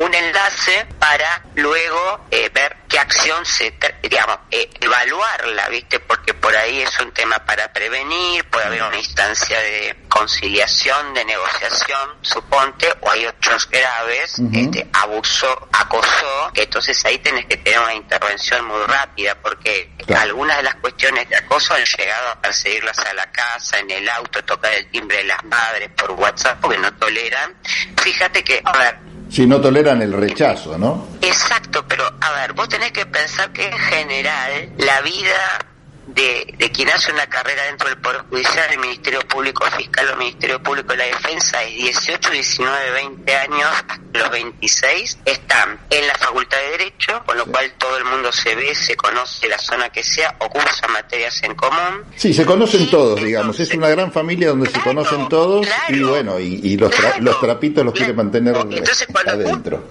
un 0.00 0.14
enlace 0.14 0.86
para 0.98 1.42
luego 1.56 2.26
eh, 2.30 2.48
ver 2.54 2.74
qué 2.88 2.98
acción 2.98 3.44
se, 3.44 3.74
digamos, 4.02 4.38
eh, 4.50 4.68
evaluarla, 4.80 5.68
¿viste? 5.68 6.00
Porque 6.00 6.32
por 6.32 6.56
ahí 6.56 6.80
es 6.80 6.98
un 7.00 7.12
tema 7.12 7.38
para 7.44 7.70
prevenir, 7.70 8.42
puede 8.48 8.64
haber 8.64 8.82
una 8.82 8.96
instancia 8.96 9.60
de 9.60 9.94
conciliación, 10.08 11.12
de 11.12 11.24
negociación, 11.26 12.16
suponte, 12.22 12.88
o 13.00 13.10
hay 13.10 13.26
otros 13.26 13.68
graves, 13.68 14.40
este, 14.52 14.88
abusó, 14.94 15.68
acosó, 15.70 16.50
que 16.54 16.62
entonces 16.62 17.04
ahí 17.04 17.18
tenés 17.18 17.44
que 17.44 17.58
tener 17.58 17.78
una 17.78 17.94
intervención 17.94 18.64
muy 18.64 18.82
rápida, 18.86 19.34
porque 19.34 19.92
algunas 20.16 20.56
de 20.56 20.62
las 20.62 20.76
cuestiones 20.76 21.28
de 21.28 21.36
acoso 21.36 21.74
han 21.74 21.84
llegado 21.84 22.30
a 22.30 22.40
perseguirlas 22.40 22.98
a 23.00 23.12
la 23.12 23.30
casa, 23.30 23.78
en 23.78 23.90
el 23.90 24.08
auto, 24.08 24.42
tocar 24.44 24.72
el 24.72 24.90
timbre 24.90 25.18
de 25.18 25.24
las 25.24 25.44
madres 25.44 25.90
por 25.90 26.12
WhatsApp, 26.12 26.58
porque 26.58 26.78
no 26.78 26.92
toleran. 26.94 27.54
Fíjate 28.02 28.42
que, 28.42 28.62
a 28.64 28.72
ver, 28.78 29.09
si 29.30 29.46
no 29.46 29.60
toleran 29.60 30.02
el 30.02 30.12
rechazo, 30.12 30.76
¿no? 30.76 31.06
Exacto, 31.22 31.84
pero 31.86 32.04
a 32.20 32.32
ver, 32.32 32.52
vos 32.52 32.68
tenés 32.68 32.92
que 32.92 33.06
pensar 33.06 33.52
que 33.52 33.66
en 33.66 33.78
general 33.78 34.72
la 34.78 35.00
vida 35.02 35.69
de, 36.06 36.54
de, 36.58 36.70
quien 36.72 36.88
hace 36.88 37.12
una 37.12 37.26
carrera 37.26 37.64
dentro 37.64 37.88
del 37.88 37.98
Poder 37.98 38.22
Judicial, 38.28 38.66
el 38.72 38.78
Ministerio 38.78 39.20
Público 39.20 39.64
Fiscal 39.70 40.08
o 40.08 40.12
el 40.12 40.18
Ministerio 40.18 40.62
Público 40.62 40.92
de 40.92 40.98
la 40.98 41.04
Defensa 41.04 41.62
es 41.62 41.74
18, 41.76 42.30
19, 42.30 42.90
20 42.90 43.36
años 43.36 43.68
los 44.12 44.30
26, 44.30 45.18
están 45.24 45.78
en 45.88 46.06
la 46.06 46.14
Facultad 46.14 46.58
de 46.58 46.78
Derecho, 46.78 47.22
con 47.24 47.36
lo 47.36 47.46
cual 47.46 47.72
todo 47.78 47.96
el 47.96 48.04
mundo 48.04 48.32
se 48.32 48.54
ve, 48.54 48.74
se 48.74 48.96
conoce 48.96 49.48
la 49.48 49.58
zona 49.58 49.88
que 49.90 50.02
sea 50.02 50.34
o 50.40 50.48
cursa 50.48 50.88
materias 50.88 51.42
en 51.42 51.54
común. 51.54 52.04
Sí, 52.16 52.34
se 52.34 52.44
conocen 52.44 52.90
todos, 52.90 53.22
digamos, 53.22 53.58
es 53.60 53.72
una 53.74 53.88
gran 53.88 54.10
familia 54.12 54.48
donde 54.48 54.68
se 54.68 54.80
conocen 54.80 55.28
todos 55.28 55.66
y 55.88 56.00
bueno, 56.02 56.38
y, 56.40 56.76
los, 56.76 56.92
los 57.20 57.40
trapitos 57.40 57.84
los 57.84 57.94
quiere 57.94 58.12
mantener 58.12 58.56
Entonces, 58.56 59.06
adentro. 59.26 59.84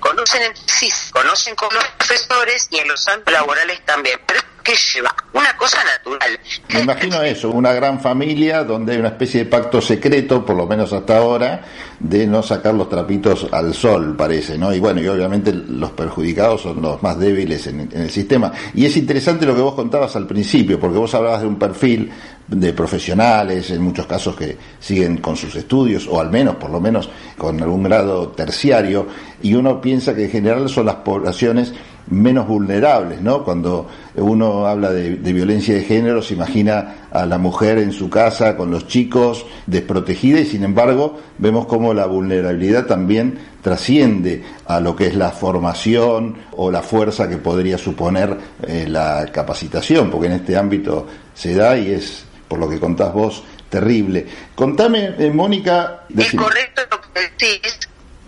Conocen 0.00 0.52
sí, 0.66 0.88
conocen 1.12 1.54
con 1.54 1.68
los 1.74 1.84
profesores 1.98 2.68
y 2.70 2.78
en 2.78 2.88
los 2.88 3.06
ámbitos 3.08 3.32
laborales 3.32 3.80
también, 3.84 4.18
pero 4.26 4.40
¿qué 4.62 4.74
lleva? 4.94 5.14
Una 5.32 5.56
cosa 5.56 5.78
natural. 5.84 6.38
Me 6.72 6.80
imagino 6.80 7.22
eso, 7.22 7.50
una 7.50 7.72
gran 7.72 8.00
familia 8.00 8.64
donde 8.64 8.92
hay 8.92 8.98
una 8.98 9.08
especie 9.08 9.44
de 9.44 9.50
pacto 9.50 9.80
secreto, 9.80 10.44
por 10.44 10.56
lo 10.56 10.66
menos 10.66 10.92
hasta 10.92 11.18
ahora, 11.18 11.62
de 11.98 12.26
no 12.26 12.42
sacar 12.42 12.74
los 12.74 12.88
trapitos 12.88 13.46
al 13.52 13.74
sol, 13.74 14.16
parece, 14.16 14.56
¿no? 14.56 14.72
Y 14.74 14.80
bueno, 14.80 15.00
y 15.02 15.08
obviamente 15.08 15.52
los 15.52 15.90
perjudicados 15.92 16.62
son 16.62 16.80
los 16.80 17.02
más 17.02 17.18
débiles 17.18 17.66
en 17.66 17.90
el 17.92 18.10
sistema. 18.10 18.52
Y 18.74 18.86
es 18.86 18.96
interesante 18.96 19.44
lo 19.44 19.54
que 19.54 19.60
vos 19.60 19.74
contabas 19.74 20.16
al 20.16 20.26
principio, 20.26 20.80
porque 20.80 20.98
vos 20.98 21.14
hablabas 21.14 21.42
de 21.42 21.46
un 21.46 21.58
perfil 21.58 22.10
de 22.46 22.72
profesionales, 22.72 23.70
en 23.70 23.82
muchos 23.82 24.06
casos 24.06 24.36
que 24.36 24.56
siguen 24.78 25.18
con 25.18 25.36
sus 25.36 25.54
estudios, 25.56 26.06
o 26.08 26.20
al 26.20 26.30
menos, 26.30 26.56
por 26.56 26.70
lo 26.70 26.80
menos, 26.80 27.08
con 27.38 27.60
algún 27.62 27.84
grado 27.84 28.28
terciario, 28.28 29.06
y 29.42 29.54
uno 29.54 29.80
piensa 29.80 30.14
que 30.14 30.24
en 30.24 30.30
general 30.30 30.68
son 30.68 30.86
las 30.86 30.96
poblaciones 30.96 31.72
menos 32.08 32.46
vulnerables, 32.46 33.20
¿no? 33.22 33.44
Cuando 33.44 33.88
uno 34.16 34.66
habla 34.66 34.90
de, 34.90 35.14
violencia 35.32 35.74
de 35.74 35.82
género, 35.82 36.22
se 36.22 36.34
imagina 36.34 37.06
a 37.10 37.24
la 37.24 37.38
mujer 37.38 37.78
en 37.78 37.92
su 37.92 38.10
casa 38.10 38.56
con 38.56 38.70
los 38.70 38.86
chicos 38.86 39.46
desprotegida 39.66 40.40
y 40.40 40.46
sin 40.46 40.64
embargo 40.64 41.18
vemos 41.38 41.66
cómo 41.66 41.94
la 41.94 42.06
vulnerabilidad 42.06 42.86
también 42.86 43.38
trasciende 43.62 44.42
a 44.66 44.80
lo 44.80 44.94
que 44.94 45.06
es 45.06 45.14
la 45.14 45.30
formación 45.30 46.36
o 46.52 46.70
la 46.70 46.82
fuerza 46.82 47.28
que 47.28 47.38
podría 47.38 47.78
suponer 47.78 48.36
eh, 48.66 48.86
la 48.86 49.26
capacitación, 49.32 50.10
porque 50.10 50.26
en 50.26 50.32
este 50.34 50.56
ámbito 50.56 51.06
se 51.32 51.54
da 51.54 51.76
y 51.78 51.92
es, 51.92 52.26
por 52.48 52.58
lo 52.58 52.68
que 52.68 52.78
contás 52.78 53.12
vos, 53.12 53.42
terrible. 53.68 54.26
Contame, 54.54 55.14
eh, 55.18 55.30
Mónica. 55.30 56.04
Es 56.16 56.34
correcto 56.34 56.82
lo 56.90 57.00
que 57.00 57.20
decís, 57.20 57.78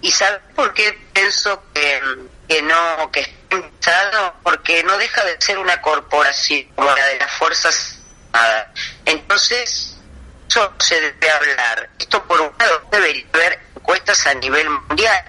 y 0.01 0.11
¿sabes 0.11 0.41
por 0.55 0.73
qué 0.75 0.99
pienso 1.13 1.63
que, 1.75 2.01
que 2.49 2.63
no, 2.63 3.11
que 3.11 3.37
porque 4.43 4.83
no 4.85 4.97
deja 4.99 5.25
de 5.25 5.37
ser 5.41 5.59
una 5.59 5.81
corporación 5.81 6.65
como 6.75 6.91
la 6.91 7.07
de 7.07 7.19
las 7.19 7.33
Fuerzas 7.33 7.99
Armadas. 8.33 8.69
Entonces, 9.05 9.97
eso 10.49 10.73
se 10.79 11.01
debe 11.01 11.31
hablar. 11.31 11.91
Esto 11.99 12.23
por 12.25 12.41
un 12.41 12.53
lado 12.59 12.83
debe 12.91 13.27
haber 13.33 13.61
encuestas 13.75 14.27
a 14.27 14.35
nivel 14.35 14.69
mundial. 14.69 15.25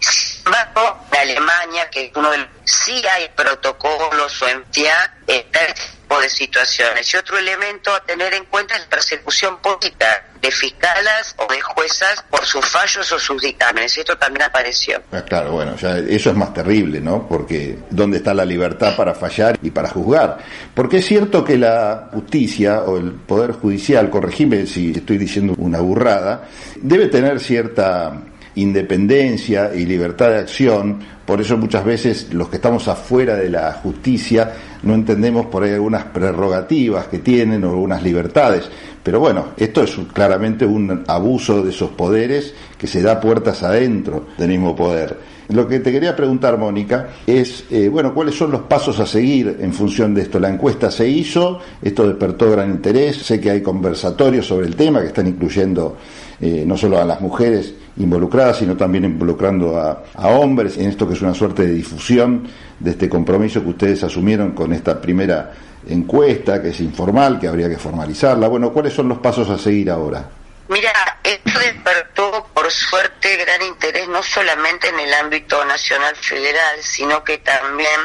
Sin 0.00 0.46
embargo, 0.46 1.06
en 1.12 1.18
Alemania, 1.20 1.88
que 1.90 2.12
uno 2.14 2.30
de 2.30 2.38
los, 2.38 2.48
sí 2.64 3.02
hay 3.06 3.28
protocolos 3.30 4.42
o 4.42 4.48
entidad, 4.48 5.10
este 5.26 5.74
tipo 6.10 6.20
de 6.20 6.28
situaciones. 6.28 7.12
Y 7.14 7.16
otro 7.16 7.38
elemento 7.38 7.94
a 7.94 8.00
tener 8.04 8.34
en 8.34 8.44
cuenta 8.46 8.74
es 8.74 8.82
la 8.82 8.88
persecución 8.88 9.58
política 9.58 10.24
de 10.40 10.50
fiscalas 10.50 11.34
o 11.36 11.52
de 11.52 11.60
juezas 11.60 12.24
por 12.30 12.44
sus 12.44 12.64
fallos 12.66 13.10
o 13.12 13.18
sus 13.18 13.40
dictámenes. 13.42 13.96
Esto 13.96 14.16
también 14.16 14.42
apareció. 14.42 15.00
Ah, 15.12 15.22
claro, 15.22 15.52
bueno, 15.52 15.76
ya 15.76 15.98
eso 15.98 16.30
es 16.30 16.36
más 16.36 16.52
terrible, 16.52 17.00
¿no? 17.00 17.28
Porque 17.28 17.78
¿dónde 17.90 18.18
está 18.18 18.34
la 18.34 18.44
libertad 18.44 18.96
para 18.96 19.14
fallar 19.14 19.58
y 19.62 19.70
para 19.70 19.88
juzgar? 19.88 20.38
Porque 20.74 20.98
es 20.98 21.06
cierto 21.06 21.44
que 21.44 21.56
la 21.56 22.08
justicia 22.12 22.80
o 22.82 22.96
el 22.96 23.12
Poder 23.12 23.52
Judicial, 23.52 24.10
corregime 24.10 24.66
si 24.66 24.92
estoy 24.92 25.18
diciendo 25.18 25.54
una 25.58 25.80
burrada, 25.80 26.48
debe 26.76 27.06
tener 27.06 27.38
cierta 27.38 28.12
independencia 28.54 29.72
y 29.74 29.86
libertad 29.86 30.30
de 30.30 30.38
acción, 30.38 31.00
por 31.24 31.40
eso 31.40 31.56
muchas 31.56 31.84
veces 31.84 32.32
los 32.32 32.48
que 32.48 32.56
estamos 32.56 32.88
afuera 32.88 33.36
de 33.36 33.48
la 33.48 33.72
justicia 33.74 34.52
no 34.82 34.94
entendemos 34.94 35.46
por 35.46 35.62
ahí 35.62 35.72
algunas 35.72 36.04
prerrogativas 36.04 37.06
que 37.06 37.18
tienen 37.18 37.64
o 37.64 37.70
algunas 37.70 38.02
libertades. 38.02 38.68
Pero 39.02 39.20
bueno, 39.20 39.46
esto 39.56 39.82
es 39.82 39.96
claramente 40.12 40.66
un 40.66 41.04
abuso 41.06 41.62
de 41.62 41.70
esos 41.70 41.90
poderes 41.90 42.54
que 42.76 42.86
se 42.86 43.02
da 43.02 43.20
puertas 43.20 43.62
adentro 43.62 44.26
del 44.36 44.48
mismo 44.48 44.76
poder. 44.76 45.16
Lo 45.48 45.66
que 45.66 45.80
te 45.80 45.90
quería 45.90 46.14
preguntar, 46.14 46.56
Mónica, 46.58 47.08
es, 47.26 47.64
eh, 47.70 47.88
bueno, 47.88 48.14
¿cuáles 48.14 48.36
son 48.36 48.52
los 48.52 48.62
pasos 48.62 49.00
a 49.00 49.06
seguir 49.06 49.56
en 49.60 49.72
función 49.72 50.14
de 50.14 50.22
esto? 50.22 50.38
La 50.38 50.48
encuesta 50.48 50.92
se 50.92 51.08
hizo, 51.08 51.58
esto 51.82 52.06
despertó 52.06 52.52
gran 52.52 52.70
interés, 52.70 53.16
sé 53.16 53.40
que 53.40 53.50
hay 53.50 53.60
conversatorios 53.60 54.46
sobre 54.46 54.68
el 54.68 54.76
tema 54.76 55.00
que 55.00 55.08
están 55.08 55.26
incluyendo 55.26 55.96
eh, 56.40 56.62
no 56.64 56.76
solo 56.76 57.00
a 57.00 57.04
las 57.04 57.20
mujeres 57.20 57.74
involucradas, 58.00 58.58
sino 58.58 58.76
también 58.76 59.04
involucrando 59.04 59.78
a, 59.78 60.02
a, 60.14 60.28
hombres 60.28 60.76
en 60.78 60.88
esto 60.88 61.06
que 61.06 61.14
es 61.14 61.22
una 61.22 61.34
suerte 61.34 61.66
de 61.66 61.72
difusión 61.72 62.48
de 62.78 62.90
este 62.90 63.08
compromiso 63.08 63.62
que 63.62 63.68
ustedes 63.68 64.02
asumieron 64.04 64.52
con 64.52 64.72
esta 64.72 65.00
primera 65.00 65.52
encuesta, 65.88 66.60
que 66.60 66.70
es 66.70 66.80
informal, 66.80 67.38
que 67.38 67.48
habría 67.48 67.68
que 67.68 67.78
formalizarla. 67.78 68.48
Bueno, 68.48 68.72
¿cuáles 68.72 68.92
son 68.92 69.08
los 69.08 69.18
pasos 69.18 69.48
a 69.48 69.58
seguir 69.58 69.90
ahora? 69.90 70.28
Mira, 70.68 70.92
esto 71.24 71.58
despertó 71.58 72.48
por 72.54 72.70
suerte 72.70 73.36
gran 73.36 73.60
interés 73.62 74.06
no 74.08 74.22
solamente 74.22 74.88
en 74.88 75.00
el 75.00 75.12
ámbito 75.14 75.64
nacional 75.64 76.14
federal, 76.14 76.76
sino 76.80 77.24
que 77.24 77.38
también 77.38 78.00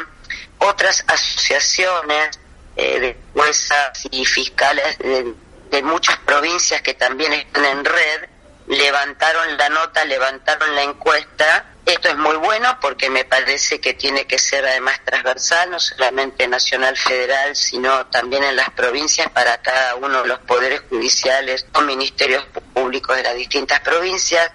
otras 0.58 1.04
asociaciones 1.06 2.40
eh, 2.76 3.00
de 3.00 3.16
juezas 3.32 4.06
y 4.10 4.24
fiscales 4.24 4.98
de, 4.98 5.34
muchas 5.82 6.16
provincias 6.18 6.80
que 6.80 6.94
también 6.94 7.32
están 7.34 7.64
en 7.66 7.84
red 7.84 8.28
levantaron 8.68 9.56
la 9.56 9.68
nota, 9.68 10.04
levantaron 10.04 10.74
la 10.74 10.82
encuesta. 10.82 11.66
Esto 11.84 12.08
es 12.08 12.16
muy 12.16 12.36
bueno 12.36 12.78
porque 12.80 13.08
me 13.10 13.24
parece 13.24 13.80
que 13.80 13.94
tiene 13.94 14.26
que 14.26 14.38
ser 14.38 14.66
además 14.66 15.00
transversal, 15.04 15.70
no 15.70 15.78
solamente 15.78 16.48
nacional, 16.48 16.96
federal, 16.96 17.54
sino 17.54 18.06
también 18.06 18.42
en 18.42 18.56
las 18.56 18.70
provincias 18.70 19.30
para 19.30 19.62
cada 19.62 19.94
uno 19.94 20.22
de 20.22 20.28
los 20.28 20.40
poderes 20.40 20.82
judiciales 20.88 21.64
o 21.74 21.82
ministerios 21.82 22.44
públicos 22.74 23.16
de 23.16 23.22
las 23.22 23.36
distintas 23.36 23.80
provincias 23.80 24.50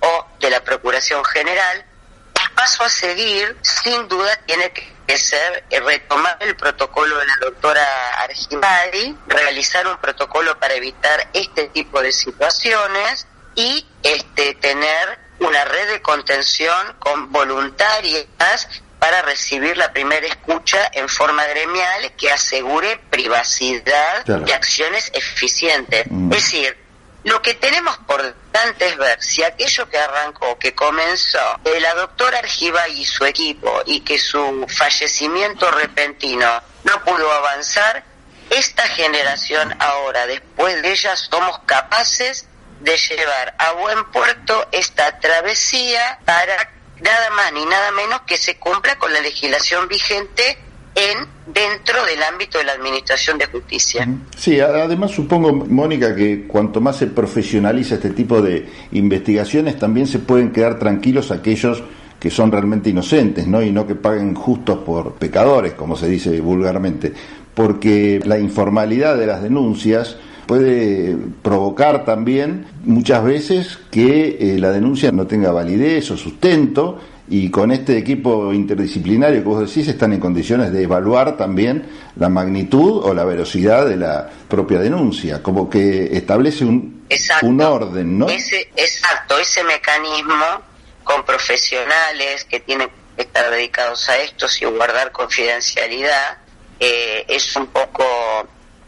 o 0.00 0.26
de 0.40 0.50
la 0.50 0.64
Procuración 0.64 1.24
General. 1.24 1.84
El 2.42 2.50
paso 2.56 2.82
a 2.82 2.88
seguir, 2.88 3.56
sin 3.62 4.08
duda, 4.08 4.36
tiene 4.44 4.72
que 4.72 5.16
ser 5.16 5.64
retomar 5.70 6.36
el 6.40 6.56
protocolo 6.56 7.16
de 7.18 7.26
la 7.26 7.36
doctora 7.40 7.86
Argimari, 8.18 9.16
realizar 9.28 9.86
un 9.86 9.96
protocolo 9.98 10.58
para 10.58 10.74
evitar 10.74 11.28
este 11.32 11.68
tipo 11.68 12.02
de 12.02 12.10
situaciones 12.10 13.28
y 13.54 13.86
este 14.02 14.54
tener 14.54 15.18
una 15.40 15.64
red 15.64 15.88
de 15.88 16.02
contención 16.02 16.96
con 16.98 17.32
voluntarias 17.32 18.26
para 18.98 19.22
recibir 19.22 19.76
la 19.76 19.92
primera 19.92 20.26
escucha 20.26 20.90
en 20.92 21.08
forma 21.08 21.44
gremial 21.44 22.12
que 22.16 22.30
asegure 22.30 22.98
privacidad 23.10 24.24
y 24.46 24.50
acciones 24.52 25.10
eficientes. 25.14 26.06
Mm. 26.08 26.32
Es 26.32 26.42
decir, 26.42 26.84
lo 27.24 27.40
que 27.42 27.54
tenemos 27.54 27.96
por 28.06 28.22
delante 28.22 28.86
es 28.86 28.96
ver 28.96 29.22
si 29.22 29.42
aquello 29.42 29.88
que 29.88 29.98
arrancó, 29.98 30.58
que 30.58 30.74
comenzó 30.74 31.38
de 31.64 31.80
la 31.80 31.94
doctora 31.94 32.38
Argiva 32.38 32.86
y 32.88 33.04
su 33.04 33.24
equipo 33.24 33.82
y 33.86 34.00
que 34.00 34.18
su 34.18 34.66
fallecimiento 34.68 35.70
repentino 35.70 36.62
no 36.84 37.04
pudo 37.04 37.30
avanzar, 37.32 38.04
esta 38.50 38.86
generación 38.88 39.74
ahora, 39.80 40.26
después 40.26 40.80
de 40.82 40.92
ella, 40.92 41.16
somos 41.16 41.58
capaces 41.66 42.46
de 42.84 42.96
llevar 42.96 43.54
a 43.58 43.72
buen 43.72 44.04
puerto 44.12 44.66
esta 44.70 45.18
travesía 45.18 46.18
para 46.24 46.70
nada 47.02 47.30
más 47.30 47.52
ni 47.52 47.64
nada 47.64 47.90
menos 47.92 48.20
que 48.26 48.36
se 48.36 48.56
cumpla 48.56 48.96
con 48.96 49.12
la 49.12 49.20
legislación 49.20 49.88
vigente 49.88 50.58
en 50.94 51.26
dentro 51.52 52.04
del 52.04 52.22
ámbito 52.22 52.58
de 52.58 52.64
la 52.64 52.72
administración 52.72 53.36
de 53.38 53.46
justicia. 53.46 54.06
Sí, 54.36 54.60
además 54.60 55.10
supongo, 55.10 55.52
Mónica, 55.52 56.14
que 56.14 56.46
cuanto 56.46 56.80
más 56.80 56.98
se 56.98 57.08
profesionaliza 57.08 57.96
este 57.96 58.10
tipo 58.10 58.40
de 58.40 58.68
investigaciones, 58.92 59.78
también 59.78 60.06
se 60.06 60.20
pueden 60.20 60.52
quedar 60.52 60.78
tranquilos 60.78 61.30
aquellos 61.30 61.82
que 62.20 62.30
son 62.30 62.52
realmente 62.52 62.90
inocentes, 62.90 63.46
¿no? 63.46 63.60
Y 63.62 63.72
no 63.72 63.86
que 63.86 63.96
paguen 63.96 64.34
justos 64.34 64.78
por 64.78 65.14
pecadores, 65.14 65.72
como 65.72 65.96
se 65.96 66.08
dice 66.08 66.40
vulgarmente, 66.40 67.12
porque 67.54 68.20
la 68.24 68.38
informalidad 68.38 69.16
de 69.16 69.26
las 69.26 69.42
denuncias 69.42 70.16
puede 70.46 71.16
provocar 71.42 72.04
también 72.04 72.66
muchas 72.84 73.24
veces 73.24 73.78
que 73.90 74.36
eh, 74.40 74.58
la 74.58 74.70
denuncia 74.70 75.12
no 75.12 75.26
tenga 75.26 75.50
validez 75.50 76.10
o 76.10 76.16
sustento 76.16 77.00
y 77.28 77.50
con 77.50 77.72
este 77.72 77.96
equipo 77.96 78.52
interdisciplinario 78.52 79.42
que 79.42 79.48
vos 79.48 79.66
decís 79.66 79.88
están 79.88 80.12
en 80.12 80.20
condiciones 80.20 80.72
de 80.72 80.82
evaluar 80.82 81.36
también 81.36 81.86
la 82.16 82.28
magnitud 82.28 83.02
o 83.02 83.14
la 83.14 83.24
velocidad 83.24 83.86
de 83.86 83.96
la 83.96 84.30
propia 84.48 84.78
denuncia, 84.78 85.42
como 85.42 85.70
que 85.70 86.16
establece 86.16 86.64
un, 86.64 87.06
un 87.42 87.60
orden, 87.60 88.18
¿no? 88.18 88.28
Ese, 88.28 88.68
exacto, 88.76 89.38
ese 89.38 89.64
mecanismo 89.64 90.44
con 91.02 91.24
profesionales 91.24 92.44
que 92.44 92.60
tienen 92.60 92.88
que 93.16 93.22
estar 93.22 93.50
dedicados 93.50 94.08
a 94.08 94.18
esto 94.18 94.46
y 94.60 94.64
guardar 94.66 95.12
confidencialidad 95.12 96.38
eh, 96.80 97.24
es 97.28 97.56
un 97.56 97.68
poco 97.68 98.04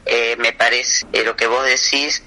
eh, 0.07 0.37
me 0.39 0.53
parece 0.53 1.07
eh, 1.13 1.25
lo 1.25 1.37
que 1.37 1.47
vos 1.47 1.65
decís, 1.65 2.23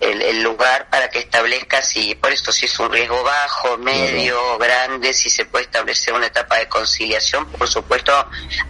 el, 0.00 0.42
lugar 0.42 0.88
para 0.90 1.08
que 1.08 1.20
establezca 1.20 1.82
si, 1.82 2.14
por 2.14 2.32
esto 2.32 2.52
si 2.52 2.66
es 2.66 2.78
un 2.78 2.92
riesgo 2.92 3.22
bajo, 3.22 3.78
medio, 3.78 4.58
grande, 4.58 5.12
si 5.12 5.30
se 5.30 5.44
puede 5.46 5.64
establecer 5.64 6.14
una 6.14 6.26
etapa 6.26 6.56
de 6.56 6.68
conciliación, 6.68 7.46
por 7.46 7.68
supuesto, 7.68 8.12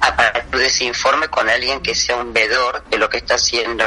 a 0.01 0.17
partir 0.17 0.61
de 0.61 0.67
ese 0.67 0.85
informe 0.85 1.29
con 1.29 1.49
alguien 1.49 1.81
que 1.81 1.95
sea 1.95 2.17
un 2.17 2.33
vedor 2.33 2.85
de 2.89 2.99
lo 2.99 3.09
que 3.09 3.19
está 3.19 3.35
haciendo 3.35 3.85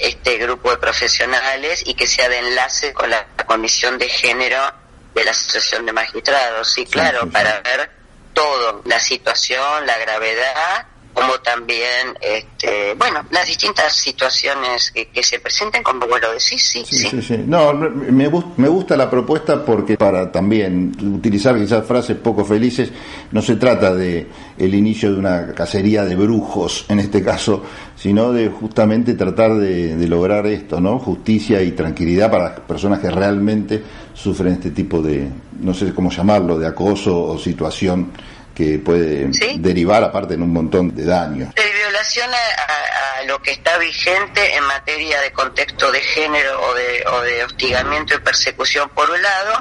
este 0.00 0.36
grupo 0.38 0.70
de 0.70 0.76
profesionales 0.76 1.82
y 1.84 1.94
que 1.94 2.06
sea 2.06 2.28
de 2.28 2.38
enlace 2.38 2.92
con 2.92 3.10
la 3.10 3.26
Comisión 3.46 3.98
de 3.98 4.08
Género 4.08 4.72
de 5.14 5.24
la 5.24 5.32
Asociación 5.32 5.84
de 5.86 5.92
Magistrados. 5.92 6.72
Sí, 6.72 6.86
claro, 6.86 7.28
para 7.30 7.60
ver 7.60 7.90
todo, 8.32 8.82
la 8.84 9.00
situación, 9.00 9.86
la 9.86 9.98
gravedad 9.98 10.86
como 11.18 11.38
también, 11.40 12.16
este, 12.20 12.94
bueno, 12.94 13.24
las 13.30 13.46
distintas 13.46 13.92
situaciones 13.92 14.92
que, 14.92 15.22
se 15.22 15.40
presenten, 15.40 15.82
como 15.82 16.06
vos 16.06 16.20
lo 16.20 16.30
decís, 16.30 16.62
sí, 16.62 16.84
sí. 16.88 17.08
sí. 17.08 17.22
sí, 17.22 17.44
No, 17.44 17.72
me, 17.72 18.30
me 18.56 18.68
gusta 18.68 18.96
la 18.96 19.10
propuesta 19.10 19.64
porque 19.64 19.96
para 19.96 20.30
también 20.30 20.94
utilizar 21.14 21.58
quizás 21.58 21.84
frases 21.84 22.16
poco 22.16 22.44
felices, 22.44 22.90
no 23.32 23.42
se 23.42 23.56
trata 23.56 23.94
de 23.94 24.26
el 24.56 24.74
inicio 24.74 25.12
de 25.12 25.18
una 25.18 25.54
cacería 25.54 26.04
de 26.04 26.14
brujos, 26.14 26.86
en 26.88 27.00
este 27.00 27.22
caso, 27.22 27.64
sino 27.96 28.32
de 28.32 28.48
justamente 28.48 29.14
tratar 29.14 29.54
de, 29.54 29.96
de 29.96 30.08
lograr 30.08 30.46
esto, 30.46 30.80
¿no? 30.80 30.98
Justicia 30.98 31.62
y 31.62 31.72
tranquilidad 31.72 32.30
para 32.30 32.50
las 32.50 32.60
personas 32.60 33.00
que 33.00 33.10
realmente 33.10 33.82
sufren 34.14 34.54
este 34.54 34.70
tipo 34.70 35.02
de, 35.02 35.28
no 35.60 35.74
sé 35.74 35.92
cómo 35.92 36.10
llamarlo, 36.10 36.58
de 36.58 36.66
acoso 36.66 37.24
o 37.24 37.38
situación 37.38 38.12
que 38.58 38.76
puede 38.80 39.30
derivar 39.58 40.02
aparte 40.02 40.34
en 40.34 40.42
un 40.42 40.52
montón 40.52 40.92
de 40.92 41.04
daños. 41.04 41.54
De 41.54 41.62
violación 41.78 42.28
a, 42.28 43.22
lo 43.24 43.40
que 43.40 43.52
está 43.52 43.78
vigente 43.78 44.56
en 44.56 44.64
materia 44.64 45.20
de 45.20 45.30
contexto 45.30 45.92
de 45.92 46.00
género 46.00 46.60
o 46.62 46.74
de, 46.74 47.04
o 47.06 47.20
de 47.20 47.44
hostigamiento 47.44 48.14
y 48.14 48.18
persecución 48.18 48.88
por 48.88 49.08
un 49.10 49.22
lado, 49.22 49.58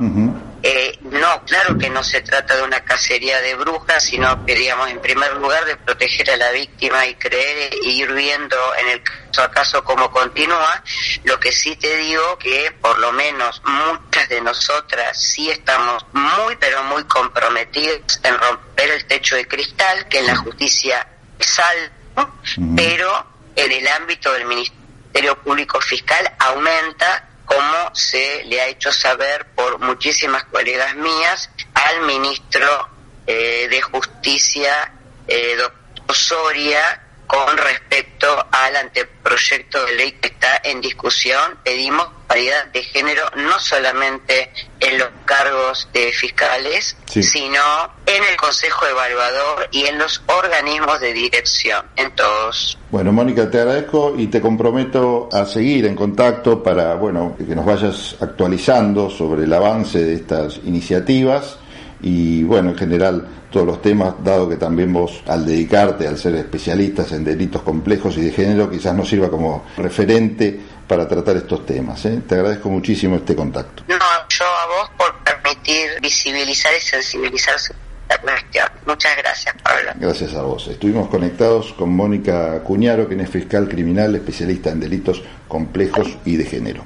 eh, 0.63 0.97
no, 1.01 1.43
claro 1.45 1.77
que 1.77 1.89
no 1.89 2.03
se 2.03 2.21
trata 2.21 2.55
de 2.55 2.63
una 2.63 2.83
cacería 2.83 3.39
de 3.41 3.55
brujas, 3.55 4.03
sino 4.03 4.45
que, 4.45 4.55
digamos, 4.55 4.89
en 4.89 4.99
primer 4.99 5.33
lugar 5.35 5.63
de 5.65 5.77
proteger 5.77 6.31
a 6.31 6.37
la 6.37 6.51
víctima 6.51 7.05
y 7.05 7.15
creer 7.15 7.73
e 7.73 7.87
ir 7.89 8.11
viendo 8.11 8.57
en 8.79 8.89
el 8.89 9.03
caso 9.03 9.43
a 9.43 9.51
caso 9.51 9.83
cómo 9.83 10.09
continúa. 10.11 10.83
Lo 11.23 11.39
que 11.39 11.51
sí 11.51 11.75
te 11.75 11.95
digo 11.97 12.37
que 12.39 12.71
por 12.81 12.97
lo 12.97 13.11
menos 13.11 13.61
muchas 13.65 14.29
de 14.29 14.41
nosotras 14.41 15.21
sí 15.21 15.49
estamos 15.51 16.05
muy, 16.13 16.55
pero 16.55 16.83
muy 16.83 17.03
comprometidas 17.03 18.19
en 18.23 18.37
romper 18.37 18.91
el 18.91 19.05
techo 19.05 19.35
de 19.35 19.47
cristal, 19.47 20.07
que 20.07 20.19
en 20.19 20.27
la 20.27 20.35
justicia 20.37 21.07
es 21.37 21.59
alto, 21.59 22.33
pero 22.75 23.27
en 23.55 23.71
el 23.71 23.87
ámbito 23.87 24.33
del 24.33 24.45
Ministerio 24.45 25.37
Público 25.43 25.79
Fiscal 25.81 26.31
aumenta 26.39 27.27
como 27.47 27.95
se 27.95 28.43
le 28.45 28.61
ha 28.61 28.67
hecho 28.67 28.91
saber 28.91 29.47
por 29.55 29.79
muchísimas 29.79 30.43
colegas 30.43 30.95
mías 30.95 31.49
al 31.73 32.01
ministro 32.01 32.89
eh, 33.25 33.67
de 33.69 33.81
Justicia, 33.81 34.91
eh, 35.27 35.55
doctor 35.57 36.15
Soria, 36.15 37.06
con 37.27 37.57
respecto 37.57 38.47
al 38.51 38.75
anteproyecto 38.77 39.85
de 39.85 39.95
ley 39.95 40.11
que 40.13 40.29
está 40.29 40.61
en 40.63 40.81
discusión. 40.81 41.59
Pedimos 41.63 42.07
paridad 42.27 42.67
de 42.73 42.83
género 42.83 43.23
no 43.35 43.59
solamente 43.59 44.51
en 44.79 44.97
los 44.97 45.09
cargos 45.25 45.87
de 45.93 46.11
fiscales, 46.11 46.97
sino 47.05 47.61
en 48.05 48.23
el 48.23 48.35
Consejo 48.37 48.85
Evaluador 48.85 49.67
y 49.71 49.85
en 49.85 49.97
los 49.97 50.21
organismos 50.27 50.99
de 50.99 51.13
dirección, 51.13 51.85
en 51.95 52.11
todos. 52.15 52.77
Bueno, 52.91 53.11
Mónica, 53.11 53.49
te 53.49 53.59
agradezco 53.59 54.13
y 54.17 54.27
te 54.27 54.41
comprometo 54.41 55.29
a 55.31 55.45
seguir 55.45 55.85
en 55.85 55.95
contacto 55.95 56.61
para, 56.63 56.95
bueno, 56.95 57.35
que 57.37 57.55
nos 57.55 57.65
vayas 57.65 58.15
actualizando 58.19 59.09
sobre 59.09 59.43
el 59.43 59.53
avance 59.53 60.03
de 60.03 60.15
estas 60.15 60.57
iniciativas 60.65 61.57
y, 62.01 62.43
bueno, 62.43 62.71
en 62.71 62.77
general 62.77 63.27
todos 63.49 63.65
los 63.65 63.81
temas, 63.81 64.15
dado 64.23 64.49
que 64.49 64.57
también 64.57 64.91
vos 64.91 65.21
al 65.27 65.45
dedicarte, 65.45 66.07
al 66.07 66.17
ser 66.17 66.35
especialistas 66.35 67.11
en 67.11 67.23
delitos 67.23 67.61
complejos 67.61 68.17
y 68.17 68.21
de 68.21 68.31
género, 68.31 68.69
quizás 68.69 68.93
nos 68.93 69.07
sirva 69.09 69.29
como 69.29 69.65
referente 69.77 70.59
para 70.87 71.07
tratar 71.07 71.37
estos 71.37 71.65
temas. 71.65 72.03
¿eh? 72.05 72.21
Te 72.27 72.35
agradezco 72.35 72.69
muchísimo 72.69 73.15
este 73.17 73.35
contacto. 73.35 73.83
No, 73.87 73.95
yo 74.29 74.45
a 74.45 74.65
vos 74.67 74.91
por 74.97 75.15
permitir 75.23 75.99
visibilizar 76.01 76.71
y 76.77 76.81
sensibilizar 76.81 77.55
la 78.09 78.17
cuestión. 78.19 78.67
Muchas 78.85 79.17
gracias, 79.17 79.55
Pablo. 79.61 79.91
Gracias 79.95 80.33
a 80.33 80.41
vos. 80.41 80.67
Estuvimos 80.67 81.09
conectados 81.09 81.73
con 81.73 81.89
Mónica 81.89 82.63
Cuñaro, 82.63 83.07
quien 83.07 83.19
es 83.19 83.29
fiscal 83.29 83.67
criminal, 83.67 84.15
especialista 84.15 84.69
en 84.69 84.79
delitos 84.79 85.21
complejos 85.47 86.17
y 86.25 86.37
de 86.37 86.45
género. 86.45 86.85